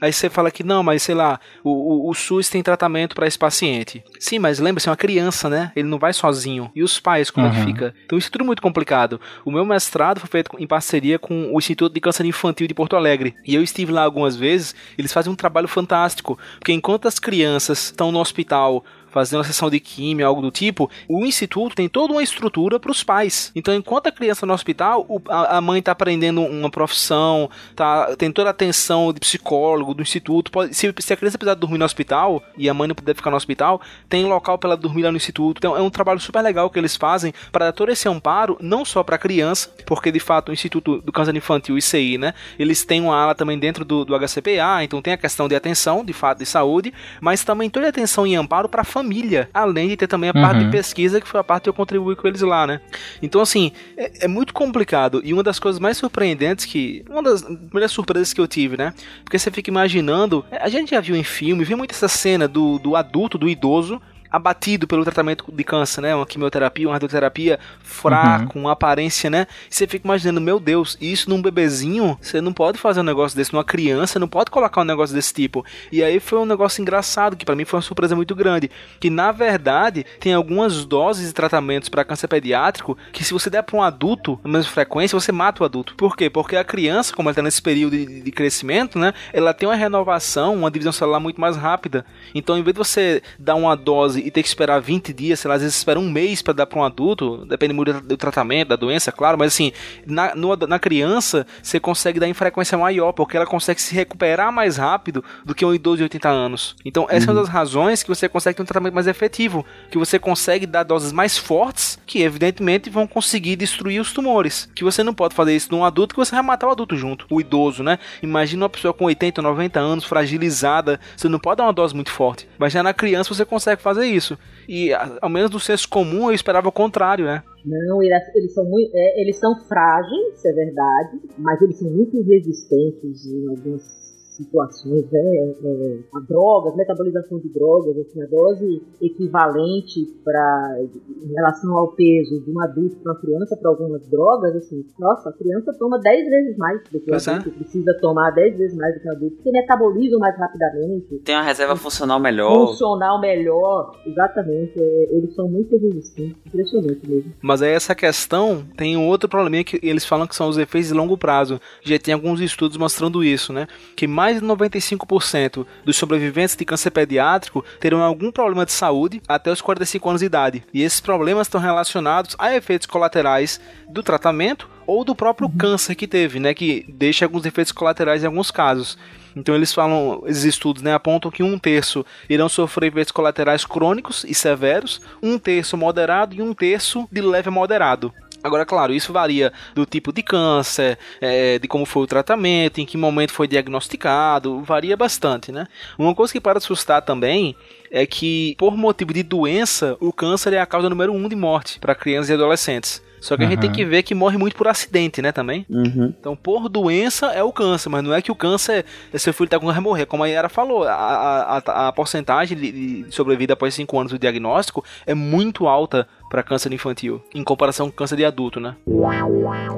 [0.00, 3.26] Aí você fala que não, mas sei lá, o, o, o SUS tem tratamento para
[3.26, 4.02] esse paciente.
[4.18, 5.72] Sim, mas lembra-se, é uma criança, né?
[5.74, 6.70] Ele não vai sozinho.
[6.74, 7.52] E os pais, como uhum.
[7.52, 7.66] é que uhum.
[7.66, 7.94] fica?
[8.04, 9.20] Então isso é tudo muito complicado.
[9.44, 12.96] O meu mestrado foi feito em parceria com o Instituto de Câncer Infantil de Porto
[12.96, 13.34] Alegre.
[13.46, 16.38] E eu estive lá algumas vezes, eles fazem um trabalho fantástico.
[16.58, 18.84] Porque enquanto as crianças estão no hospital
[19.14, 22.90] fazer uma sessão de química, algo do tipo, o instituto tem toda uma estrutura para
[22.90, 23.52] os pais.
[23.54, 28.50] Então, enquanto a criança no hospital, a mãe está aprendendo uma profissão, tá, tem toda
[28.50, 30.50] a atenção de psicólogo do instituto.
[30.50, 33.30] Pode, se, se, a criança precisar dormir no hospital e a mãe não puder ficar
[33.30, 35.58] no hospital, tem local para ela dormir lá no instituto.
[35.58, 38.84] Então, é um trabalho super legal que eles fazem para dar todo esse amparo, não
[38.84, 42.84] só para a criança, porque de fato o Instituto do Câncer Infantil, ICI, né, eles
[42.84, 46.12] têm uma ala também dentro do, do HCPA, então tem a questão de atenção, de
[46.12, 49.03] fato, de saúde, mas também toda a atenção e amparo para a família,
[49.52, 50.42] além de ter também a uhum.
[50.42, 52.80] parte de pesquisa, que foi a parte que eu contribuí com eles lá, né.
[53.22, 57.04] Então, assim, é, é muito complicado e uma das coisas mais surpreendentes que.
[57.08, 58.92] Uma das primeiras surpresas que eu tive, né?
[59.24, 60.44] Porque você fica imaginando.
[60.50, 64.00] A gente já viu em filme, viu muito essa cena do, do adulto, do idoso,
[64.34, 66.14] abatido pelo tratamento de câncer, né?
[66.14, 68.62] Uma quimioterapia, uma radioterapia fraca, uhum.
[68.62, 69.46] uma aparência, né?
[69.70, 73.36] E você fica imaginando, meu Deus, isso num bebezinho, você não pode fazer um negócio
[73.36, 75.64] desse, numa criança, não pode colocar um negócio desse tipo.
[75.92, 78.68] E aí foi um negócio engraçado, que para mim foi uma surpresa muito grande,
[78.98, 83.62] que na verdade tem algumas doses de tratamentos para câncer pediátrico que se você der
[83.62, 85.94] para um adulto, na mesma frequência, você mata o adulto.
[85.94, 86.28] Por quê?
[86.28, 89.14] Porque a criança, como ela está nesse período de, de crescimento, né?
[89.32, 92.04] Ela tem uma renovação, uma divisão celular muito mais rápida.
[92.34, 95.48] Então, em vez de você dar uma dose e ter que esperar 20 dias, sei
[95.48, 98.68] lá, às vezes espera um mês para dar para um adulto, depende muito do tratamento,
[98.68, 99.72] da doença, claro, mas assim,
[100.06, 104.52] na, no, na criança você consegue dar em frequência maior, porque ela consegue se recuperar
[104.52, 106.76] mais rápido do que um idoso de 80 anos.
[106.84, 107.32] Então, essa uhum.
[107.32, 110.66] é uma das razões que você consegue ter um tratamento mais efetivo, que você consegue
[110.66, 114.68] dar doses mais fortes, que evidentemente vão conseguir destruir os tumores.
[114.74, 117.26] Que você não pode fazer isso num adulto, que você vai matar o adulto junto,
[117.30, 117.98] o idoso, né?
[118.22, 122.10] Imagina uma pessoa com 80, 90 anos, fragilizada, você não pode dar uma dose muito
[122.10, 122.48] forte.
[122.58, 124.38] Mas já na criança você consegue fazer isso.
[124.68, 127.42] E ao menos do senso comum eu esperava o contrário, né?
[127.64, 133.26] Não, eles são muito, é, eles são frágeis, é verdade, mas eles são muito resistentes
[133.26, 134.03] em algumas
[134.36, 140.78] situações, né, é, a drogas, metabolização de drogas, assim, a dose equivalente para
[141.22, 145.30] em relação ao peso de um adulto para uma criança para algumas drogas, assim, nossa,
[145.30, 147.30] a criança toma 10 vezes mais do que o pois é.
[147.32, 147.52] adulto, é.
[147.52, 151.18] precisa tomar 10 vezes mais do que o adulto, porque metabolizam mais rapidamente.
[151.24, 152.68] Tem uma reserva funcional melhor.
[152.68, 157.32] Funcional melhor, exatamente, é, eles são muito resistentes, impressionante mesmo.
[157.40, 160.88] Mas aí essa questão tem um outro problema que eles falam que são os efeitos
[160.88, 161.60] de longo prazo.
[161.82, 163.66] Já tem alguns estudos mostrando isso, né?
[163.94, 169.20] Que mais mais de 95% dos sobreviventes de câncer pediátrico terão algum problema de saúde
[169.28, 170.64] até os 45 anos de idade.
[170.72, 176.06] E esses problemas estão relacionados a efeitos colaterais do tratamento ou do próprio câncer que
[176.06, 178.96] teve, né, que deixa alguns efeitos colaterais em alguns casos.
[179.36, 184.24] Então eles falam, esses estudos né, apontam que um terço irão sofrer efeitos colaterais crônicos
[184.26, 188.10] e severos, um terço moderado e um terço de leve a moderado.
[188.44, 192.84] Agora, claro, isso varia do tipo de câncer, é, de como foi o tratamento, em
[192.84, 195.66] que momento foi diagnosticado, varia bastante, né?
[195.98, 197.56] Uma coisa que para assustar também
[197.90, 201.80] é que, por motivo de doença, o câncer é a causa número um de morte
[201.80, 203.02] para crianças e adolescentes.
[203.24, 203.48] Só que uhum.
[203.48, 205.64] a gente tem que ver que morre muito por acidente, né, também.
[205.70, 206.12] Uhum.
[206.20, 208.84] Então, por doença é o câncer, mas não é que o câncer,
[209.14, 210.04] seu filho tá com vai morrer.
[210.04, 214.12] Como a Yara falou, a, a, a, a porcentagem de, de sobrevida após 5 anos
[214.12, 218.74] do diagnóstico é muito alta para câncer infantil, em comparação com câncer de adulto, né?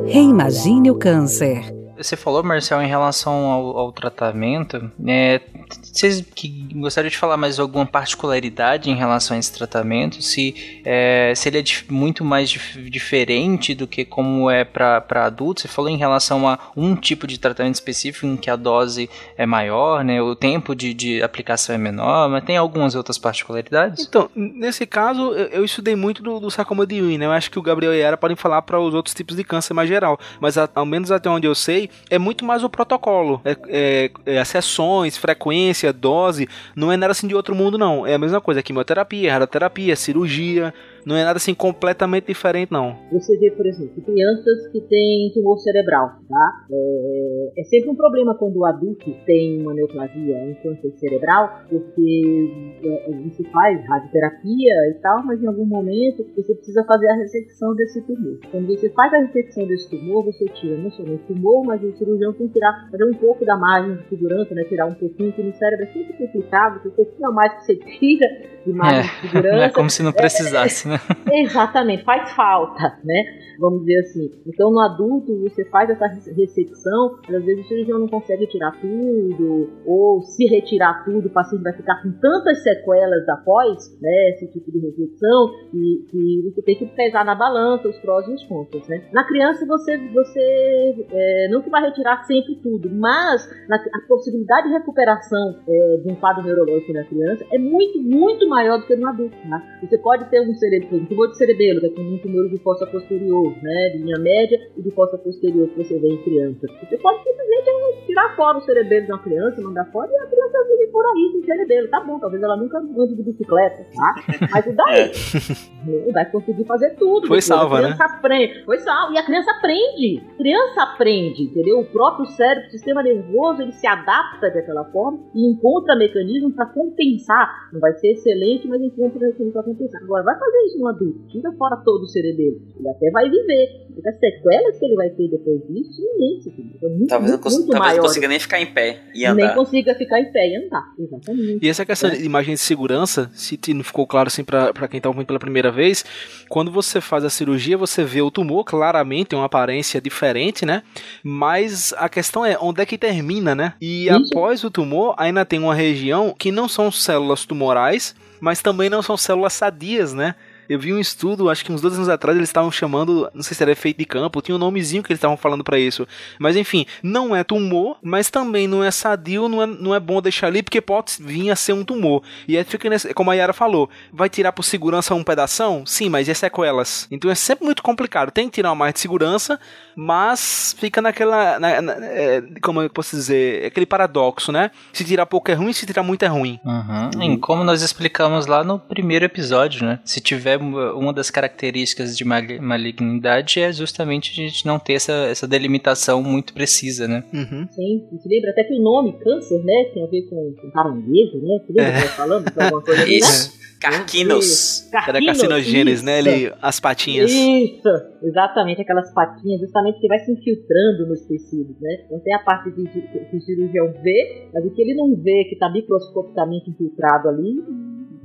[0.07, 1.71] Reimagine o câncer.
[1.97, 4.91] Você falou, Marcel, em relação ao, ao tratamento.
[5.07, 5.41] É,
[5.83, 10.21] vocês que gostariam de falar mais alguma particularidade em relação a esse tratamento?
[10.21, 15.63] Se, é, se ele é muito mais dif diferente do que como é para adultos?
[15.63, 19.47] Você falou em relação a um tipo de tratamento específico em que a dose é
[19.47, 20.21] maior, né?
[20.21, 24.07] O tempo de, de aplicação é menor, mas tem algumas outras particularidades?
[24.07, 27.27] Então, nesse caso, eu, eu estudei muito do, do sarcoma de Ewing, né?
[27.27, 29.75] Eu acho que o Gabriel e Yara podem falar para os outros tipos de câncer
[29.75, 33.41] mais geral, mas a, ao menos até onde eu sei, é muito mais o protocolo.
[33.45, 38.07] É, é, é, sessões, frequência, dose, não é nada assim de outro mundo, não.
[38.07, 40.73] É a mesma coisa, quimioterapia, radioterapia, cirurgia,
[41.07, 42.97] não é nada assim completamente diferente, não.
[43.13, 46.67] Você vê, por exemplo, crianças que têm tumor cerebral, tá?
[46.69, 52.51] É, é sempre um problema quando o adulto tem uma neoplasia, um câncer cerebral, porque
[52.83, 57.73] é, você faz radioterapia e tal, mas em algum momento você precisa fazer a ressecção
[57.77, 58.41] desse tumor.
[58.51, 61.97] Quando você faz a ressecção desse tumor, você tira não somente o tumor, mas o
[61.97, 64.65] cirurgião tem que tirar, fazer um pouco da margem de segurança, né?
[64.65, 67.77] Tirar um pouquinho, que no cérebro é sempre complicado, porque pouquinho a mais que você
[67.77, 69.57] tira de margem é, de segurança.
[69.67, 71.01] É como se não precisasse, né?
[71.33, 73.25] Exatamente, faz falta, né?
[73.59, 74.31] Vamos dizer assim.
[74.47, 79.71] Então, no adulto, você faz essa ressecção, às vezes o cirurgião não consegue tirar tudo,
[79.87, 84.71] ou se retirar tudo, o paciente vai ficar com tantas sequelas após, né, esse tipo
[84.71, 88.87] de ressecção, e, e você tem que pesar na balança os prós e os contras,
[88.89, 89.09] né?
[89.13, 94.69] Na criança, você, você é, não que vai retirar sempre tudo, mas na, a possibilidade
[94.69, 98.97] de recuperação é, de um quadro neurológico na criança é muito, muito maior do que
[98.97, 99.63] no adulto, tá?
[99.83, 102.87] Você pode ter um cerebelo, um tumor de cerebelo, que é um tumor de fossa
[102.87, 106.67] posterior, né, linha média e de fossa posterior que você vê em criança.
[106.81, 110.27] Você pode simplesmente tirar fora o cerebelo de uma criança, mandar fora e a
[110.65, 111.89] vive por aí sem cerebelo.
[111.89, 114.15] Tá bom, talvez ela nunca ande de bicicleta, tá?
[114.51, 115.01] Mas e daí?
[115.01, 116.13] É.
[116.13, 117.27] Vai conseguir fazer tudo.
[117.27, 117.97] Foi salva, né?
[117.99, 118.65] Aprende.
[118.65, 119.15] Foi salva.
[119.15, 120.23] E a criança aprende.
[120.35, 121.81] A criança aprende, entendeu?
[121.81, 126.67] O próprio cérebro, o sistema nervoso, ele se adapta daquela forma e encontra mecanismos para
[126.67, 127.71] compensar.
[127.73, 130.03] Não vai ser excelente, mas encontra mecanismos para compensar.
[130.03, 131.27] Agora, vai fazer isso no adulto.
[131.29, 132.61] Tira fora todo o cerebelo.
[132.79, 133.87] Ele até vai viver.
[133.97, 136.51] Mas as sequelas que ele vai ter depois disso, imenso.
[136.83, 137.97] É muito, talvez muito, não, muito talvez maior.
[137.97, 139.47] não consiga nem ficar em pé e andar.
[139.47, 140.85] Nem consiga ficar em pé e andar.
[140.99, 141.59] Exatamente.
[141.65, 142.17] E essa questão é.
[142.17, 145.71] de imagem de segurança, se não ficou claro assim para quem está ouvindo pela primeira
[145.71, 146.05] vez,
[146.49, 150.83] quando você faz a cirurgia, você vê o tumor, claramente tem uma aparência diferente, né?
[151.23, 153.75] Mas a questão é onde é que termina, né?
[153.81, 154.31] E Isso.
[154.31, 159.03] após o tumor, ainda tem uma região que não são células tumorais, mas também não
[159.03, 160.35] são células sadias, né?
[160.69, 163.57] Eu vi um estudo, acho que uns dois anos atrás, eles estavam chamando, não sei
[163.57, 166.07] se era efeito de campo, tinha um nomezinho que eles estavam falando para isso.
[166.39, 170.21] Mas enfim, não é tumor, mas também não é sadio, não é, não é bom
[170.21, 172.23] deixar ali, porque pode vir a ser um tumor.
[172.47, 175.85] E aí fica, nesse, como a Yara falou, vai tirar por segurança um pedação?
[175.87, 177.07] Sim, mas e as sequelas?
[177.11, 178.31] Então é sempre muito complicado.
[178.31, 179.59] Tem que tirar uma mais de segurança,
[179.95, 181.59] mas fica naquela.
[181.59, 183.67] Na, na, é, como eu posso dizer?
[183.67, 184.71] Aquele paradoxo, né?
[184.93, 186.61] Se tirar pouco é ruim, se tirar muito é ruim.
[186.65, 187.39] Uhum.
[187.39, 189.99] como nós explicamos lá no primeiro episódio, né?
[190.05, 195.47] Se tiver uma das características de malignidade é justamente a gente não ter essa, essa
[195.47, 197.25] delimitação muito precisa, né?
[197.33, 197.67] Uhum.
[197.71, 201.39] Sim, você lembra até que o nome câncer, né, tem a ver com, com caranguejo,
[201.39, 201.59] né?
[201.65, 202.09] Você lembra é.
[202.09, 202.53] falando?
[202.57, 203.51] Alguma coisa assim, Isso.
[203.51, 203.57] Né?
[203.81, 204.91] Carquinos.
[204.93, 206.19] Era carcinogênes, né?
[206.19, 207.31] Ele, as patinhas.
[207.31, 207.89] Isso,
[208.23, 212.05] exatamente, aquelas patinhas, justamente que vai se infiltrando nos tecidos, né?
[212.07, 215.45] Então tem a parte que, que o cirurgião vê, mas o que ele não vê,
[215.45, 217.63] que está microscopicamente infiltrado ali,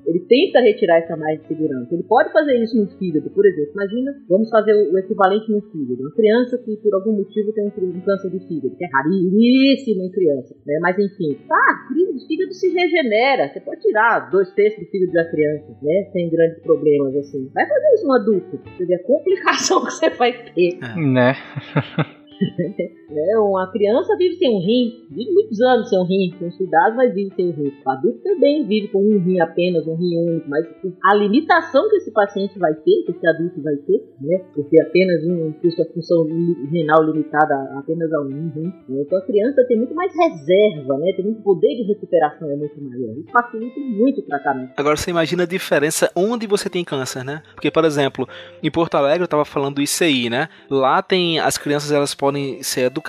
[0.05, 1.93] ele tenta retirar essa mais de segurança.
[1.93, 3.71] Ele pode fazer isso no fígado, por exemplo.
[3.73, 6.01] Imagina, vamos fazer o equivalente no fígado.
[6.01, 10.11] Uma criança que por algum motivo tem um câncer de fígado, que é raríssimo em
[10.11, 10.55] criança.
[10.65, 10.79] Né?
[10.81, 13.49] Mas enfim, tá, o fígado se regenera.
[13.49, 16.09] Você pode tirar dois terços do fígado da criança, né?
[16.11, 17.49] Sem grandes problemas assim.
[17.53, 18.59] Vai fazer isso no adulto.
[18.77, 20.77] Você vê a complicação que você vai ter.
[20.97, 21.35] Né?
[23.11, 23.37] né?
[23.37, 27.13] Uma criança vive sem um rim, vive muitos anos sem um rim, com cuidado, mas
[27.13, 27.73] vive sem um rim.
[27.85, 30.65] O adulto também vive com um rim apenas, um rim único, mas
[31.03, 34.45] a limitação que esse paciente vai ter, que esse adulto vai ter, né?
[34.53, 36.25] Por ter apenas um, por sua função
[36.71, 38.73] renal limitada apenas a um rim.
[38.87, 39.01] Né?
[39.01, 41.13] Então a criança tem muito mais reserva, né?
[41.15, 43.17] Tem muito poder de recuperação, é muito maior.
[43.17, 44.73] Isso facilita muito o tratamento.
[44.77, 47.41] Agora você imagina a diferença onde você tem câncer, né?
[47.53, 48.27] Porque, por exemplo,
[48.61, 50.49] em Porto Alegre eu estava falando do ICI, né?
[50.69, 53.00] Lá tem as crianças elas podem ser educadas,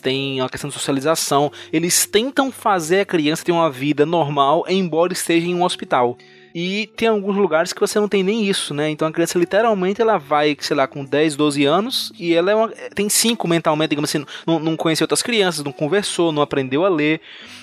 [0.00, 1.52] tem uma questão de socialização.
[1.72, 6.16] Eles tentam fazer a criança ter uma vida normal, embora esteja em um hospital.
[6.58, 8.88] E tem alguns lugares que você não tem nem isso, né?
[8.88, 12.54] Então a criança literalmente ela vai, sei lá, com 10, 12 anos e ela é
[12.54, 16.86] uma, tem 5 mentalmente, digamos assim, não, não conheceu outras crianças, não conversou, não aprendeu
[16.86, 17.20] a ler.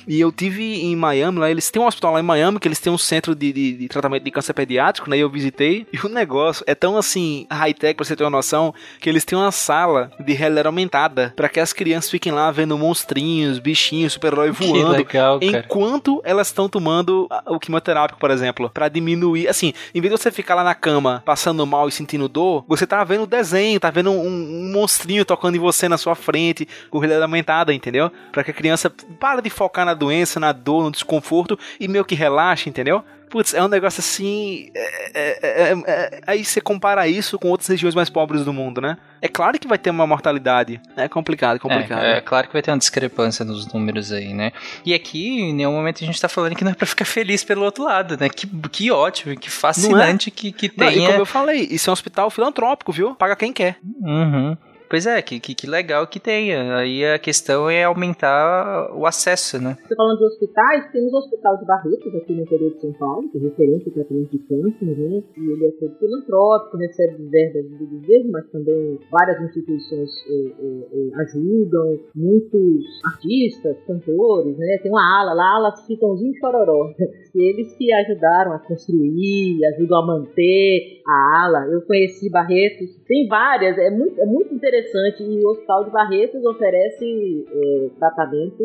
[0.08, 2.80] E eu tive em Miami, lá eles têm um hospital lá em Miami, que eles
[2.80, 5.18] têm um centro de, de, de tratamento de câncer pediátrico, né?
[5.18, 5.88] E eu visitei.
[5.92, 9.38] E o negócio é tão assim, high-tech, pra você ter uma noção, que eles têm
[9.38, 14.52] uma sala de realidade aumentada para que as crianças fiquem lá vendo monstrinhos, bichinhos, super-herói
[14.54, 14.92] voando.
[14.92, 19.48] Legal, enquanto elas estão tomando o quimioterápico, por exemplo, para diminuir.
[19.48, 22.86] Assim, em vez de você ficar lá na cama passando mal e sentindo dor, você
[22.86, 26.68] tá vendo o desenho, tá vendo um, um monstrinho tocando em você na sua frente,
[26.90, 28.12] com realidade aumentada, entendeu?
[28.32, 32.04] Para que a criança para de focar na doença, na dor, no desconforto e meio
[32.04, 33.04] que relaxa, entendeu?
[33.34, 34.70] Putz, é um negócio assim.
[34.76, 38.80] É, é, é, é, aí você compara isso com outras regiões mais pobres do mundo,
[38.80, 38.96] né?
[39.20, 40.80] É claro que vai ter uma mortalidade.
[40.96, 42.04] É complicado, complicado.
[42.04, 44.52] É, é claro que vai ter uma discrepância nos números aí, né?
[44.86, 47.44] E aqui, em nenhum momento a gente tá falando que não é pra ficar feliz
[47.44, 48.30] pelo outro lado, né?
[48.30, 50.92] Que, que ótimo, que fascinante que, que tenha.
[50.92, 53.16] Não, e como eu falei, isso é um hospital filantrópico, viu?
[53.16, 53.78] Paga quem quer.
[54.00, 54.56] Uhum.
[54.94, 56.78] Pois é, que, que, que legal que tenha.
[56.78, 59.76] Aí a questão é aumentar o acesso, né?
[59.82, 63.28] Você falando de hospitais, temos o Hospital de Barretos aqui no interior de São Paulo,
[63.32, 65.24] que é referência para tratamento de câncer, né?
[65.36, 70.88] E ele é todo filantrópico, recebe verbas do governo, mas também várias instituições eh, eh,
[70.94, 74.78] eh, ajudam, muitos artistas, cantores, né?
[74.78, 76.94] Tem uma ala lá, ala Chitãozinho Chororó,
[77.32, 81.66] que eles que ajudaram a construir, ajudam a manter a ala.
[81.74, 84.83] Eu conheci Barretos, tem várias, é muito, é muito interessante
[85.24, 88.64] e o Hospital de Barretos oferece é, tratamento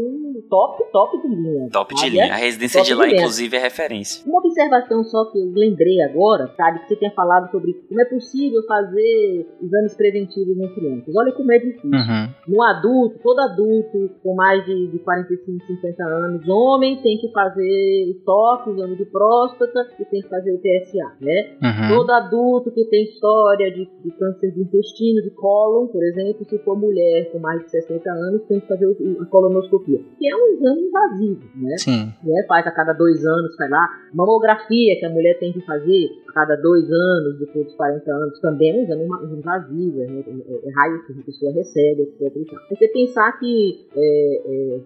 [0.49, 1.69] top, top de linha.
[1.71, 2.33] Top de linha.
[2.33, 4.25] A residência de lá, de inclusive, é referência.
[4.27, 8.05] Uma observação só que eu lembrei agora, sabe, que você tinha falado sobre como é
[8.07, 11.15] possível fazer exames preventivos em crianças.
[11.15, 11.91] Olha como é difícil.
[11.91, 12.29] Uhum.
[12.49, 18.23] No adulto, todo adulto com mais de, de 45, 50 anos, homem tem que fazer
[18.25, 21.57] toque, exame de próstata e tem que fazer o PSA, né?
[21.63, 21.97] Uhum.
[21.97, 26.57] Todo adulto que tem história de, de câncer de intestino, de cólon, por exemplo, se
[26.59, 28.87] for mulher com mais de 60 anos, tem que fazer
[29.21, 31.77] a colonoscopia, que é um exame invasivo, né?
[31.77, 32.15] Sim.
[32.23, 32.45] Né?
[32.47, 33.89] Faz a cada dois anos, faz lá.
[34.15, 38.41] Mamografia que a mulher tem que fazer a cada dois anos, depois dos 40 anos,
[38.41, 39.05] também é um exame
[39.39, 40.25] invasivo, né?
[40.25, 42.33] é, é, raio que a pessoa recebe, etc.
[42.71, 44.81] Você pensar que é, é,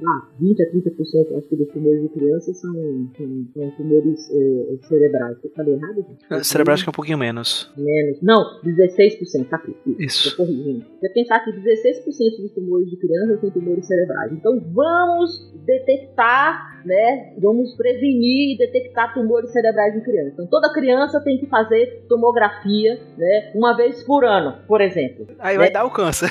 [0.00, 2.72] lá, 20 a 30% acho que dos tumores de crianças são,
[3.16, 5.38] são, são tumores é, cerebrais.
[5.42, 6.06] Eu falei errado?
[6.06, 6.44] Gente?
[6.44, 7.68] Cerebrais que é um pouquinho menos.
[7.76, 8.22] Menos.
[8.22, 9.74] Não, 16%, tá aqui.
[9.98, 10.40] Isso.
[10.52, 10.86] Corrigindo.
[11.00, 14.32] Você pensar que 16% dos tumores de crianças são tumores cerebrais.
[14.32, 17.34] Então vamos detectar, né?
[17.38, 20.34] Vamos prevenir e detectar tumores cerebrais em crianças.
[20.34, 23.52] Então toda criança tem que fazer tomografia, né?
[23.54, 25.26] Uma vez por ano, por exemplo.
[25.38, 25.72] Aí vai né?
[25.72, 26.30] dar o câncer.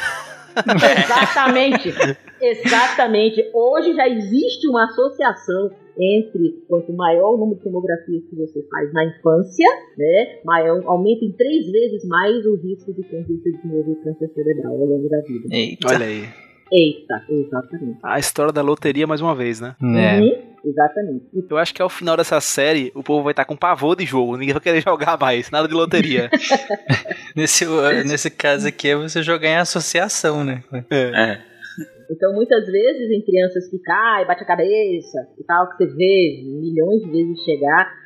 [1.02, 1.94] Exatamente.
[2.42, 3.50] Exatamente.
[3.54, 8.92] Hoje já existe uma associação entre quanto maior o número de tomografias que você faz
[8.94, 9.68] na infância,
[9.98, 14.74] né, maior, aumenta em três vezes mais o risco de câncer de desenvolver câncer cerebral
[14.74, 15.48] ao longo da vida.
[15.52, 15.88] Eita.
[15.88, 16.24] Olha aí.
[16.72, 18.00] Eita, exatamente.
[18.02, 19.76] A história da loteria mais uma vez, né?
[19.82, 19.98] Uhum.
[19.98, 20.52] É.
[20.64, 21.26] Exatamente.
[21.50, 24.38] Eu acho que ao final dessa série, o povo vai estar com pavor de jogo.
[24.38, 25.50] Ninguém vai querer jogar mais.
[25.50, 26.30] Nada de loteria.
[27.36, 27.66] nesse,
[28.06, 30.64] nesse caso aqui é você jogar em associação, né?
[30.92, 31.32] É.
[31.32, 31.51] é.
[32.12, 36.44] Então, muitas vezes, em crianças que caem, bate a cabeça e tal, que você vê
[36.44, 38.01] milhões de vezes chegar,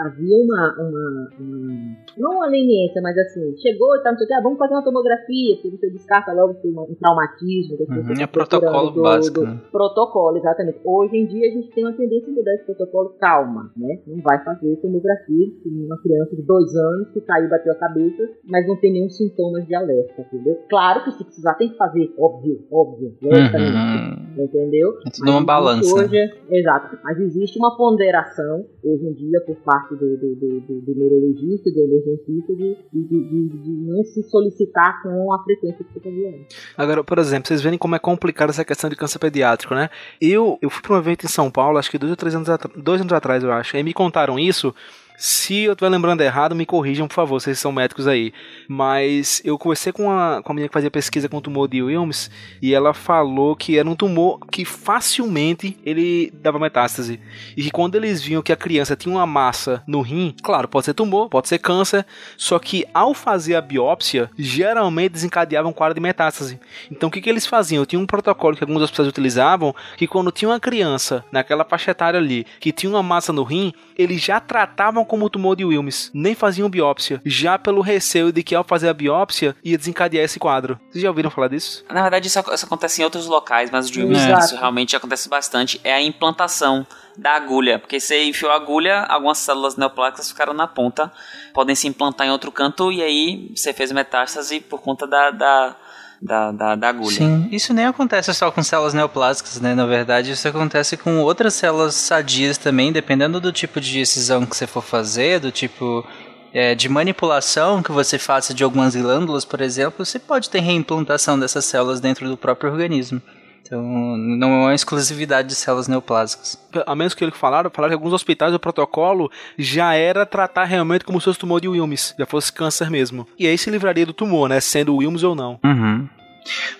[0.00, 4.28] havia uma, uma, uma, não uma leniência, mas assim, chegou e tá, não sei o
[4.28, 7.76] que, ah, vamos fazer uma tomografia, porque você descarta logo que um traumatismo.
[7.88, 9.40] Uhum, é protocolo do, básico.
[9.40, 9.60] Do, né?
[9.70, 10.80] Protocolo, exatamente.
[10.84, 14.00] Hoje em dia a gente tem uma tendência a mudar esse protocolo, calma, né?
[14.06, 18.66] Não vai fazer tomografia uma criança de dois anos que caiu, bateu a cabeça, mas
[18.66, 20.58] não tem nenhum sintoma de alerta, entendeu?
[20.68, 24.44] Claro que se precisar tem que fazer, óbvio, óbvio, uhum.
[24.44, 24.98] entendeu?
[25.06, 25.94] É tudo uma balança.
[25.94, 26.16] Hoje,
[26.50, 31.70] exato, mas existe uma ponderação hoje em dia por parte do, do, do, do neurologista,
[31.70, 36.28] do emergencista, de, de, de, de, não se solicitar com a frequência que você fazia
[36.28, 36.56] antes.
[36.76, 39.88] Agora, por exemplo, vocês verem como é complicada essa questão de câncer pediátrico, né?
[40.20, 42.48] Eu, eu fui para um evento em São Paulo, acho que dois ou três anos,
[42.76, 44.74] dois anos atrás, eu acho, e me contaram isso.
[45.18, 48.34] Se eu estiver lembrando errado, me corrijam, por favor, vocês são médicos aí.
[48.68, 51.82] Mas eu conversei com a, com a menina que fazia pesquisa com o tumor de
[51.82, 57.18] Wilms e ela falou que era um tumor que facilmente ele dava metástase.
[57.56, 60.84] E que quando eles viam que a criança tinha uma massa no rim, claro, pode
[60.84, 62.04] ser tumor, pode ser câncer,
[62.36, 66.60] só que ao fazer a biópsia, geralmente desencadeava um quadro de metástase.
[66.90, 67.86] Então o que, que eles faziam?
[67.86, 72.20] Tinha um protocolo que alguns hospitais utilizavam que quando tinha uma criança naquela faixa etária
[72.20, 76.34] ali que tinha uma massa no rim, eles já tratavam como tumor de Wilms, nem
[76.34, 80.78] faziam biópsia, já pelo receio de que ao fazer a biópsia ia desencadear esse quadro.
[80.90, 81.84] Vocês já ouviram falar disso?
[81.90, 84.38] Na verdade, isso, isso acontece em outros locais, mas o de Wilms é.
[84.38, 85.80] isso realmente acontece bastante.
[85.82, 86.86] É a implantação
[87.16, 91.10] da agulha, porque você enfiou a agulha, algumas células neoplásicas ficaram na ponta,
[91.54, 95.76] podem se implantar em outro canto e aí você fez metástase por conta da, da
[96.20, 97.16] da, da, da agulha.
[97.16, 99.74] Sim, isso nem acontece só com células neoplásicas, né?
[99.74, 104.56] Na verdade, isso acontece com outras células sadias também, dependendo do tipo de decisão que
[104.56, 106.06] você for fazer, do tipo
[106.52, 111.38] é, de manipulação que você faça de algumas glândulas, por exemplo, você pode ter reimplantação
[111.38, 113.20] dessas células dentro do próprio organismo.
[113.66, 113.82] Então,
[114.16, 116.58] não é uma exclusividade de células neoplásicas.
[116.86, 121.04] A menos que ele falaram, falaram que alguns hospitais o protocolo já era tratar realmente
[121.04, 123.26] como se fosse tumor de Wilms, já fosse câncer mesmo.
[123.38, 124.60] E aí se livraria do tumor, né?
[124.60, 125.58] Sendo Wilms ou não.
[125.64, 126.08] Uhum.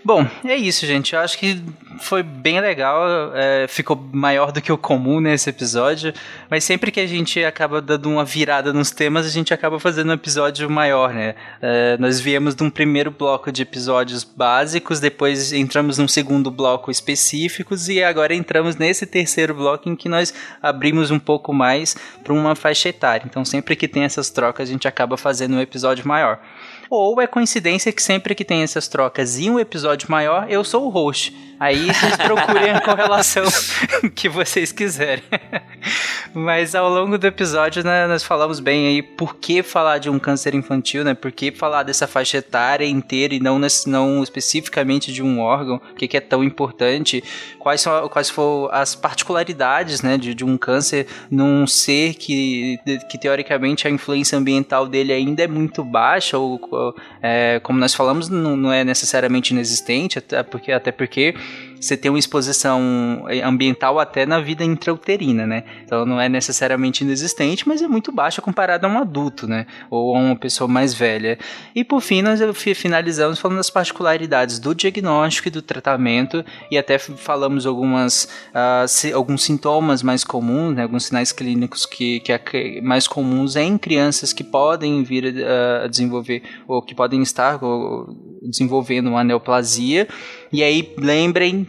[0.05, 1.15] Bom, é isso, gente.
[1.15, 1.63] Eu acho que
[2.01, 3.33] foi bem legal.
[3.35, 6.13] É, ficou maior do que o comum nesse episódio.
[6.51, 10.11] Mas sempre que a gente acaba dando uma virada nos temas, a gente acaba fazendo
[10.11, 11.35] um episódio maior, né?
[11.61, 16.91] É, nós viemos de um primeiro bloco de episódios básicos, depois entramos num segundo bloco
[16.91, 22.33] específicos e agora entramos nesse terceiro bloco em que nós abrimos um pouco mais para
[22.33, 23.27] uma faixa etária.
[23.27, 26.41] Então, sempre que tem essas trocas, a gente acaba fazendo um episódio maior.
[26.91, 30.87] Ou é coincidência que sempre que tem essas trocas e um episódio maior, eu sou
[30.87, 31.35] o host.
[31.59, 33.45] Aí vocês procurem a correlação
[34.15, 35.25] que vocês quiserem.
[36.35, 40.19] Mas ao longo do episódio, né, nós falamos bem aí por que falar de um
[40.19, 41.15] câncer infantil, né?
[41.15, 45.77] Por que falar dessa faixa etária inteira e não, nesse, não especificamente de um órgão,
[45.77, 47.25] o que, que é tão importante,
[47.59, 52.79] quais, são, quais foram as particularidades né, de, de um câncer num ser que,
[53.09, 56.61] que teoricamente a influência ambiental dele ainda é muito baixa, ou,
[57.23, 61.35] é, como nós falamos, não, não é necessariamente inexistente, até porque, até porque
[61.87, 65.65] você tem uma exposição ambiental até na vida intrauterina, né?
[65.85, 69.67] Então não é necessariamente inexistente, mas é muito baixa comparado a um adulto, né?
[69.91, 71.39] Ou a uma pessoa mais velha.
[71.75, 72.41] E por fim, nós
[72.75, 79.45] finalizamos falando das particularidades do diagnóstico e do tratamento, e até falamos algumas, uh, alguns
[79.45, 80.83] sintomas mais comuns, né?
[80.83, 85.87] alguns sinais clínicos que, que é mais comuns em crianças que podem vir a, a
[85.87, 87.61] desenvolver, ou que podem estar
[88.43, 90.09] desenvolvendo uma neoplasia.
[90.53, 91.67] E aí lembrem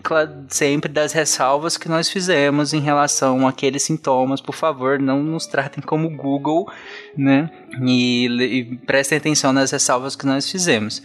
[0.49, 4.39] sempre das ressalvas que nós fizemos em relação àqueles sintomas.
[4.39, 6.69] Por favor, não nos tratem como Google,
[7.17, 7.49] né?
[7.81, 11.01] E, e prestem atenção nas ressalvas que nós fizemos.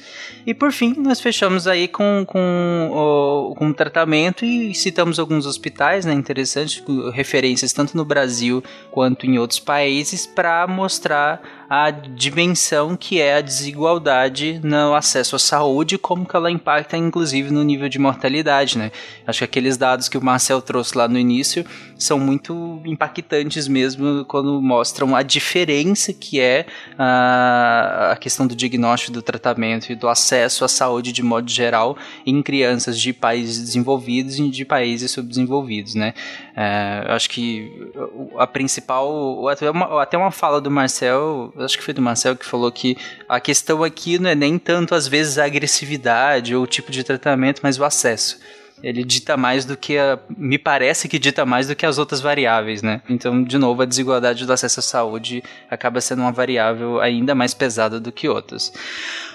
[0.46, 5.46] E por fim, nós fechamos aí com, com, o, com o tratamento e citamos alguns
[5.46, 6.12] hospitais, né?
[6.12, 13.36] Interessantes, referências tanto no Brasil quanto em outros países, para mostrar a dimensão que é
[13.36, 18.76] a desigualdade no acesso à saúde, como que ela impacta inclusive no nível de mortalidade,
[18.76, 18.92] né?
[19.26, 21.64] Acho que aqueles dados que o Marcel trouxe lá no início
[22.02, 26.66] são muito impactantes mesmo quando mostram a diferença que é
[26.98, 31.96] a, a questão do diagnóstico, do tratamento e do acesso à saúde de modo geral
[32.26, 36.14] em crianças de países desenvolvidos e de países subdesenvolvidos, né?
[36.56, 37.90] É, acho que
[38.36, 42.44] a principal, até uma, até uma fala do Marcel acho que foi do Marcel que
[42.44, 42.96] falou que
[43.28, 47.02] a questão aqui não é nem tanto às vezes a agressividade ou o tipo de
[47.02, 48.38] tratamento, mas o acesso
[48.82, 52.20] ele dita mais do que a, me parece que dita mais do que as outras
[52.20, 53.00] variáveis, né?
[53.08, 57.54] Então, de novo, a desigualdade do acesso à saúde acaba sendo uma variável ainda mais
[57.54, 58.72] pesada do que outras.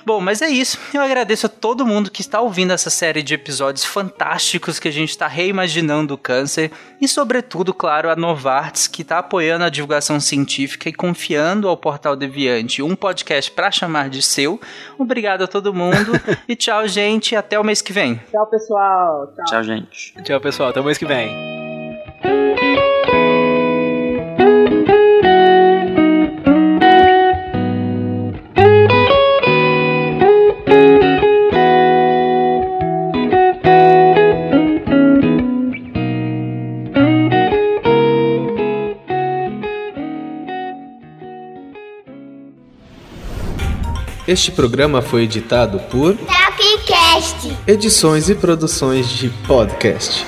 [0.08, 0.80] Bom, mas é isso.
[0.94, 4.92] Eu agradeço a todo mundo que está ouvindo essa série de episódios fantásticos que a
[4.92, 10.18] gente está reimaginando o câncer e, sobretudo, claro, a Novartis que está apoiando a divulgação
[10.18, 14.62] científica e confiando ao Portal Deviante um podcast para chamar de seu.
[14.98, 16.14] Obrigado a todo mundo
[16.48, 17.36] e tchau, gente.
[17.36, 18.16] Até o mês que vem.
[18.32, 19.34] Tchau, pessoal.
[19.36, 20.14] Tchau, tchau gente.
[20.24, 20.70] Tchau, pessoal.
[20.70, 21.57] Até o mês que vem.
[44.28, 47.58] Este programa foi editado por Talkcast.
[47.66, 50.26] Edições e produções de podcast.